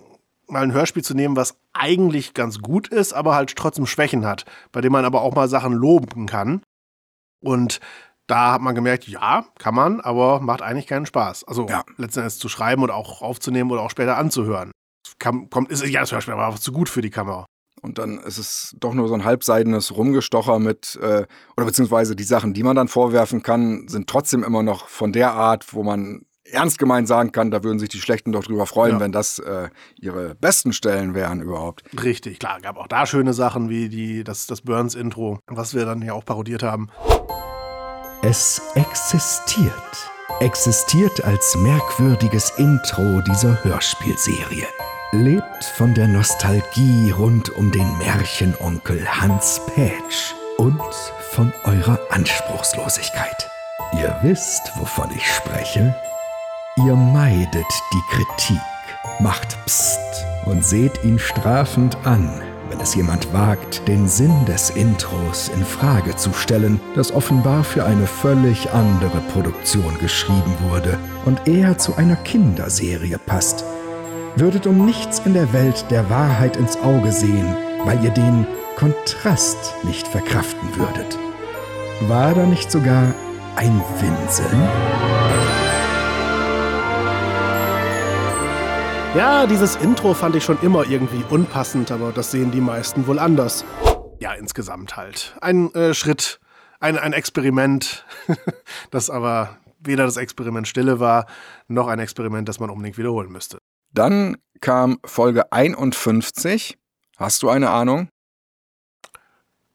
[0.48, 4.44] mal ein Hörspiel zu nehmen, was eigentlich ganz gut ist, aber halt trotzdem Schwächen hat,
[4.72, 6.62] bei dem man aber auch mal Sachen loben kann.
[7.42, 7.80] Und
[8.26, 11.44] da hat man gemerkt, ja, kann man, aber macht eigentlich keinen Spaß.
[11.44, 11.84] Also Ja.
[11.96, 14.70] letzten Endes zu schreiben und auch aufzunehmen oder auch später anzuhören.
[15.18, 17.46] Kann, kommt, ist ja das Hörspiel, aber einfach zu gut für die Kamera.
[17.82, 22.24] Und dann ist es doch nur so ein halbseidenes Rumgestocher mit, äh, oder beziehungsweise die
[22.24, 26.22] Sachen, die man dann vorwerfen kann, sind trotzdem immer noch von der Art, wo man
[26.44, 29.00] ernst gemeint sagen kann, da würden sich die Schlechten doch drüber freuen, Ja.
[29.00, 29.68] wenn das äh,
[30.00, 31.82] ihre besten Stellen wären überhaupt.
[32.02, 36.02] Richtig, klar, gab auch da schöne Sachen wie die, das, das Burns-Intro, was wir dann
[36.02, 36.88] ja auch parodiert haben.
[38.22, 39.72] Es existiert.
[40.40, 44.66] Existiert als merkwürdiges Intro dieser Hörspielserie.
[45.12, 50.80] Lebt von der Nostalgie rund um den Märchenonkel Hans Pätsch und
[51.32, 53.50] von eurer Anspruchslosigkeit.
[53.92, 55.96] Ihr wisst, wovon ich spreche.
[56.76, 58.60] Ihr meidet die Kritik,
[59.18, 59.98] macht Psst
[60.46, 62.30] und seht ihn strafend an,
[62.68, 67.84] wenn es jemand wagt, den Sinn des Intros in Frage zu stellen, das offenbar für
[67.84, 73.64] eine völlig andere Produktion geschrieben wurde und eher zu einer Kinderserie passt.
[74.36, 79.74] Würdet um nichts in der Welt der Wahrheit ins Auge sehen, weil ihr den Kontrast
[79.84, 81.18] nicht verkraften würdet.
[82.02, 83.12] War da nicht sogar
[83.56, 84.68] ein Winseln?
[89.16, 93.18] Ja, dieses Intro fand ich schon immer irgendwie unpassend, aber das sehen die meisten wohl
[93.18, 93.64] anders.
[94.20, 95.36] Ja, insgesamt halt.
[95.40, 96.38] Ein äh, Schritt,
[96.78, 98.06] ein, ein Experiment,
[98.92, 101.26] das aber weder das Experiment Stille war,
[101.66, 103.58] noch ein Experiment, das man unbedingt wiederholen müsste.
[103.92, 106.78] Dann kam Folge 51.
[107.16, 108.08] Hast du eine Ahnung?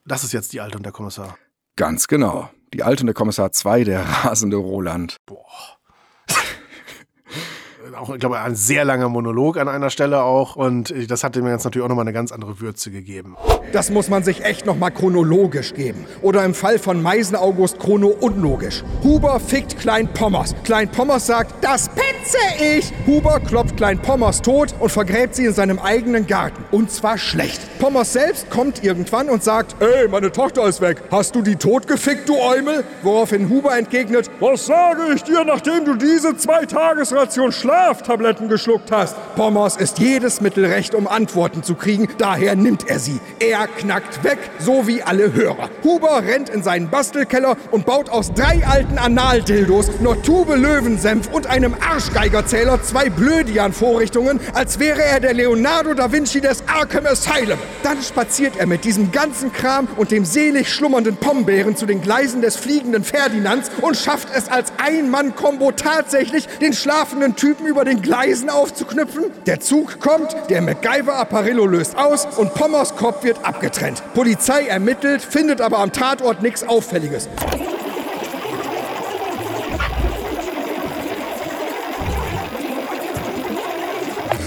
[0.05, 1.37] Das ist jetzt die Alte und der Kommissar.
[1.75, 2.49] Ganz genau.
[2.73, 5.17] Die alternde Kommissar 2, der rasende Roland.
[7.93, 10.55] auch, ich glaube, ein sehr langer Monolog an einer Stelle auch.
[10.55, 13.35] Und das hat dem jetzt natürlich auch nochmal eine ganz andere Würze gegeben.
[13.71, 16.05] Das muss man sich echt nochmal chronologisch geben.
[16.21, 18.83] Oder im Fall von Meisen August chrono unlogisch.
[19.03, 20.55] Huber fickt Klein Pommers.
[20.63, 22.91] Klein Pommers sagt, das petze ich.
[23.05, 26.63] Huber klopft Klein Pommers tot und vergräbt sie in seinem eigenen Garten.
[26.71, 27.61] Und zwar schlecht.
[27.79, 31.01] Pommers selbst kommt irgendwann und sagt, ey, meine Tochter ist weg.
[31.11, 32.83] Hast du die tot gefickt, du Eumel?
[33.03, 39.17] Woraufhin Huber entgegnet, was sage ich dir, nachdem du diese zwei Tagesration Schlaftabletten geschluckt hast?
[39.35, 42.07] Pommers ist jedes Mittel recht, um Antworten zu kriegen.
[42.17, 43.19] Daher nimmt er sie.
[43.39, 45.69] Er knackt weg, so wie alle Hörer.
[45.83, 51.47] Huber rennt in seinen Bastelkeller und baut aus drei alten Analdildos, einer Tube Löwensenf und
[51.47, 57.59] einem Arschgeigerzähler zwei Blödian-Vorrichtungen, als wäre er der Leonardo da Vinci des Arkham Asylum.
[57.83, 62.41] Dann spaziert er mit diesem ganzen Kram und dem selig schlummernden Pombeeren zu den Gleisen
[62.41, 68.49] des fliegenden Ferdinands und schafft es als Ein-Mann-Kombo tatsächlich, den schlafenden Typen über den Gleisen
[68.49, 69.25] aufzuknüpfen.
[69.45, 74.03] Der Zug kommt, der MacGyver-Apparillo löst aus und Pommers Kopf wird abgetrennt.
[74.13, 77.29] Polizei ermittelt, findet aber am Tatort nichts Auffälliges.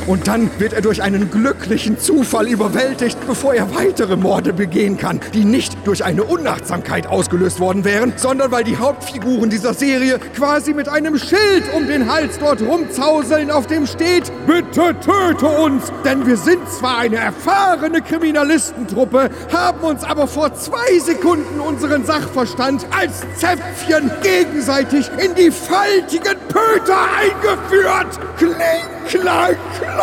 [0.08, 5.20] Und dann wird er durch einen glücklichen Zufall überwältigt, bevor er weitere Morde begehen kann,
[5.34, 10.72] die nicht durch eine Unachtsamkeit ausgelöst worden wären, sondern weil die Hauptfiguren dieser Serie quasi
[10.72, 16.26] mit einem Schild um den Hals dort rumzauseln, auf dem steht, bitte töte uns, denn
[16.26, 23.20] wir sind zwar eine erfahrene Kriminalistentruppe, haben uns aber vor zwei Sekunden unseren Sachverstand als
[23.36, 28.18] Zäpfchen gegenseitig in die faltigen Pöter eingeführt.
[28.38, 28.98] Kling!
[29.08, 29.97] Klang, klang!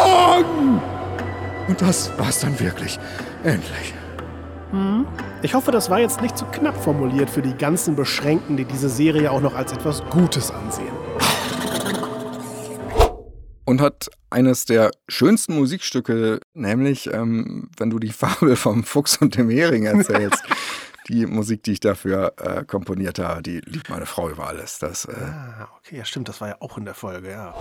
[1.68, 3.00] Und das war's dann wirklich.
[3.43, 3.93] Endlich.
[4.72, 5.06] Hm.
[5.41, 8.89] Ich hoffe, das war jetzt nicht zu knapp formuliert für die ganzen Beschränkten, die diese
[8.89, 10.93] Serie auch noch als etwas Gutes ansehen.
[13.64, 19.38] Und hat eines der schönsten Musikstücke, nämlich ähm, wenn du die Fabel vom Fuchs und
[19.38, 20.43] dem Hering erzählst.
[21.08, 24.80] die Musik, die ich dafür äh, komponiert habe, die liebt meine Frau über alles.
[24.80, 27.54] Das, äh ah, okay, ja stimmt, das war ja auch in der Folge, ja.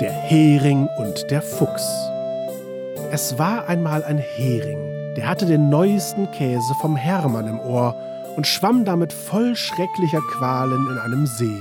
[0.00, 1.82] Der Hering und der Fuchs.
[3.10, 4.78] Es war einmal ein Hering,
[5.16, 7.96] der hatte den neuesten Käse vom Hermann im Ohr
[8.36, 11.58] und schwamm damit voll schrecklicher Qualen in einem See.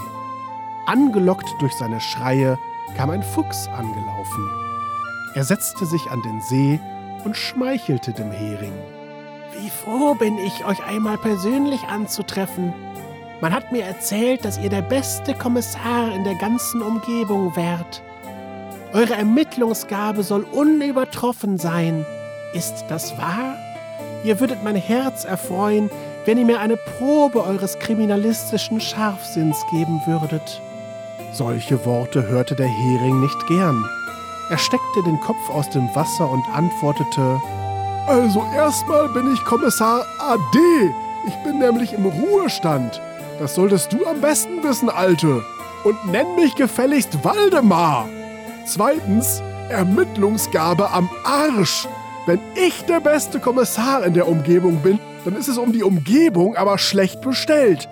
[0.86, 2.60] Angelockt durch seine Schreie
[2.96, 4.52] kam ein Fuchs angelaufen.
[5.34, 6.80] Er setzte sich an den See
[7.26, 8.74] und schmeichelte dem Hering.
[9.60, 12.72] Wie froh bin ich, euch einmal persönlich anzutreffen.
[13.42, 18.04] Man hat mir erzählt, dass ihr der beste Kommissar in der ganzen Umgebung wärt.
[18.94, 22.06] Eure Ermittlungsgabe soll unübertroffen sein.
[22.54, 23.56] Ist das wahr?
[24.24, 25.90] Ihr würdet mein Herz erfreuen,
[26.26, 30.62] wenn ihr mir eine Probe eures kriminalistischen Scharfsinns geben würdet.
[31.34, 33.84] Solche Worte hörte der Hering nicht gern.
[34.50, 37.42] Er steckte den Kopf aus dem Wasser und antwortete
[38.08, 40.60] Also erstmal bin ich Kommissar AD.
[41.28, 43.02] Ich bin nämlich im Ruhestand.
[43.40, 45.44] Das solltest du am besten wissen, Alte.
[45.84, 48.08] Und nenn mich gefälligst Waldemar.
[48.68, 51.88] Zweitens, Ermittlungsgabe am Arsch.
[52.26, 56.58] Wenn ich der beste Kommissar in der Umgebung bin, dann ist es um die Umgebung
[56.58, 57.88] aber schlecht bestellt.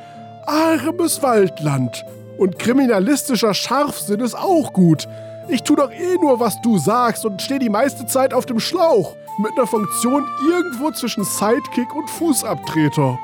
[0.45, 2.05] Armes Waldland.
[2.37, 5.07] Und kriminalistischer Scharfsinn ist auch gut.
[5.47, 8.59] Ich tu doch eh nur, was du sagst und stehe die meiste Zeit auf dem
[8.59, 9.15] Schlauch.
[9.37, 13.17] Mit einer Funktion irgendwo zwischen Sidekick und Fußabtreter.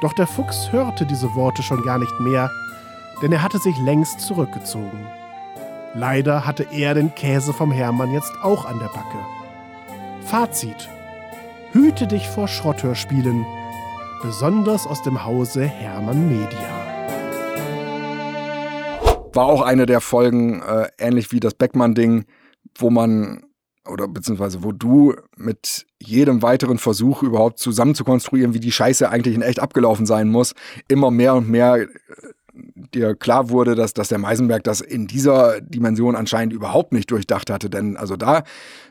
[0.00, 2.50] Doch der Fuchs hörte diese Worte schon gar nicht mehr,
[3.20, 5.06] denn er hatte sich längst zurückgezogen.
[5.98, 9.18] Leider hatte er den Käse vom Hermann jetzt auch an der Backe.
[10.26, 10.90] Fazit.
[11.72, 13.46] Hüte dich vor Schrotthörspielen,
[14.22, 16.58] besonders aus dem Hause Hermann Media.
[19.32, 22.26] War auch eine der Folgen, äh, ähnlich wie das Beckmann-Ding,
[22.76, 23.44] wo man
[23.88, 29.08] oder beziehungsweise wo du mit jedem weiteren Versuch überhaupt zusammen zu konstruieren, wie die Scheiße
[29.08, 30.54] eigentlich in echt abgelaufen sein muss,
[30.88, 31.86] immer mehr und mehr
[32.94, 37.50] dir klar wurde, dass, dass der Meisenberg das in dieser Dimension anscheinend überhaupt nicht durchdacht
[37.50, 37.70] hatte.
[37.70, 38.44] Denn also da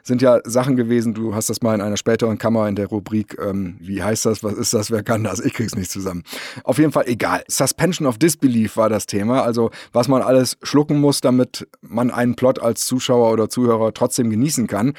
[0.04, 3.38] sind ja Sachen gewesen, du hast das mal in einer späteren Kammer in der Rubrik,
[3.40, 6.24] ähm, wie heißt das, was ist das, wer kann das, ich krieg's nicht zusammen.
[6.64, 7.44] Auf jeden Fall egal.
[7.48, 12.36] Suspension of Disbelief war das Thema, also was man alles schlucken muss, damit man einen
[12.36, 14.94] Plot als Zuschauer oder Zuhörer trotzdem genießen kann.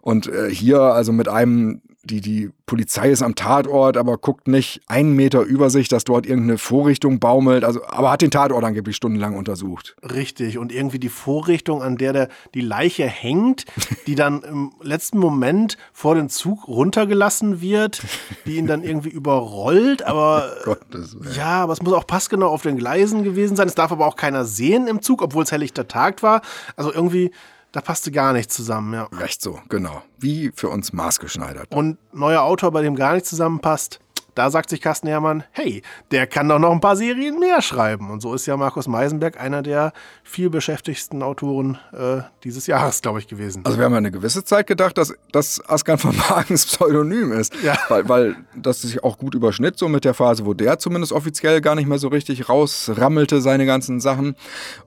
[0.00, 4.80] Und äh, hier also mit einem die, die Polizei ist am Tatort, aber guckt nicht
[4.88, 7.64] einen Meter über sich, dass dort irgendeine Vorrichtung baumelt.
[7.64, 9.94] Also, aber hat den Tatort angeblich stundenlang untersucht.
[10.02, 10.58] Richtig.
[10.58, 13.66] Und irgendwie die Vorrichtung, an der der, die Leiche hängt,
[14.06, 18.02] die dann im letzten Moment vor den Zug runtergelassen wird,
[18.46, 20.02] die ihn dann irgendwie überrollt.
[20.06, 21.36] Aber Gottes Willen.
[21.36, 23.68] ja, aber es muss auch passgenau auf den Gleisen gewesen sein.
[23.68, 26.42] Es darf aber auch keiner sehen im Zug, obwohl es helllichter Tag war.
[26.76, 27.30] Also irgendwie,
[27.72, 29.08] da passte gar nichts zusammen, ja.
[29.18, 30.02] Recht so, genau.
[30.18, 31.74] Wie für uns maßgeschneidert.
[31.74, 33.98] Und neuer Autor, bei dem gar nichts zusammenpasst,
[34.34, 38.10] da sagt sich Carsten Herrmann, hey, der kann doch noch ein paar Serien mehr schreiben.
[38.10, 39.92] Und so ist ja Markus Meisenberg einer der
[40.22, 43.62] viel beschäftigsten Autoren äh, dieses Jahres, glaube ich, gewesen.
[43.64, 47.54] Also wir haben ja eine gewisse Zeit gedacht, dass das Askan von Wagens Pseudonym ist.
[47.62, 47.76] Ja.
[47.88, 51.60] Weil, weil das sich auch gut überschnitt, so mit der Phase, wo der zumindest offiziell
[51.60, 54.34] gar nicht mehr so richtig rausrammelte, seine ganzen Sachen.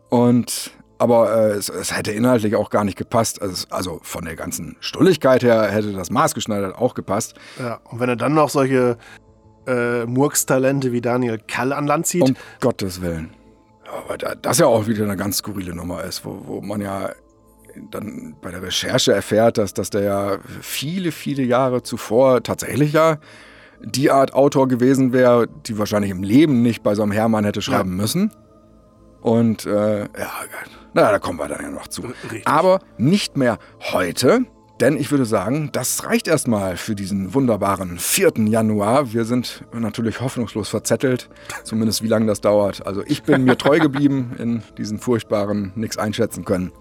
[0.09, 3.41] Und aber äh, es, es hätte inhaltlich auch gar nicht gepasst.
[3.41, 7.35] Also, es- also von der ganzen Stulligkeit her hätte das maßgeschneidert auch gepasst.
[7.59, 8.97] Ja, und wenn er dann noch solche
[9.67, 13.31] äh, Murks-Talente wie Daniel Kall an Land zieht, Um Gottes Willen.
[14.07, 17.09] Aber da, das ja auch wieder eine ganz skurrile Nummer ist, wo, wo man ja
[17.91, 23.17] dann bei der Recherche erfährt, dass, dass der ja viele, viele Jahre zuvor tatsächlich ja
[23.83, 27.61] die Art Autor gewesen wäre, die wahrscheinlich im Leben nicht bei so einem Hermann hätte
[27.61, 28.31] schreiben müssen.
[29.25, 30.31] Und äh, ja,
[30.93, 32.03] na, da kommen wir dann ja noch zu.
[32.03, 32.47] richtig.
[32.47, 33.57] Aber nicht mehr
[33.91, 34.45] heute,
[34.79, 38.33] denn ich würde sagen, das reicht erstmal für diesen wunderbaren 4.
[38.45, 39.13] Januar.
[39.13, 41.27] Wir sind natürlich hoffnungslos verzettelt,
[41.63, 42.85] zumindest wie lange das dauert.
[42.85, 46.71] Also ich bin mir treu geblieben in diesen furchtbaren nix einschätzen können.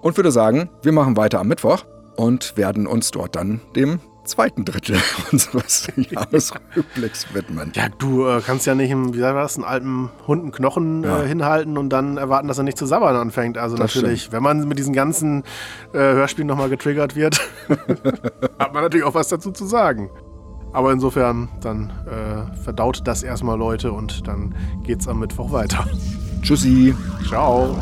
[0.00, 1.84] Und würde sagen, wir machen weiter am Mittwoch
[2.14, 3.98] und werden uns dort dann dem
[4.28, 4.96] zweiten Drittel
[5.32, 7.72] unseres Jahresrückblicks widmen.
[7.74, 11.02] ja, du äh, kannst ja nicht, einen, wie war das, einen alten Hund einen Knochen
[11.02, 11.22] Ja.
[11.22, 13.58] äh, hinhalten und dann erwarten, dass er nicht zu sabbern anfängt.
[13.58, 15.42] Also Das natürlich, wenn man mit diesen ganzen
[15.92, 17.40] äh, Hörspielen nochmal getriggert wird,
[18.58, 20.10] hat man natürlich auch was dazu zu sagen.
[20.72, 24.54] Aber insofern, dann äh, verdaut das erstmal Leute und dann
[24.84, 25.86] geht's am Mittwoch weiter.
[26.42, 26.94] Tschüssi.
[27.26, 27.74] Ciao.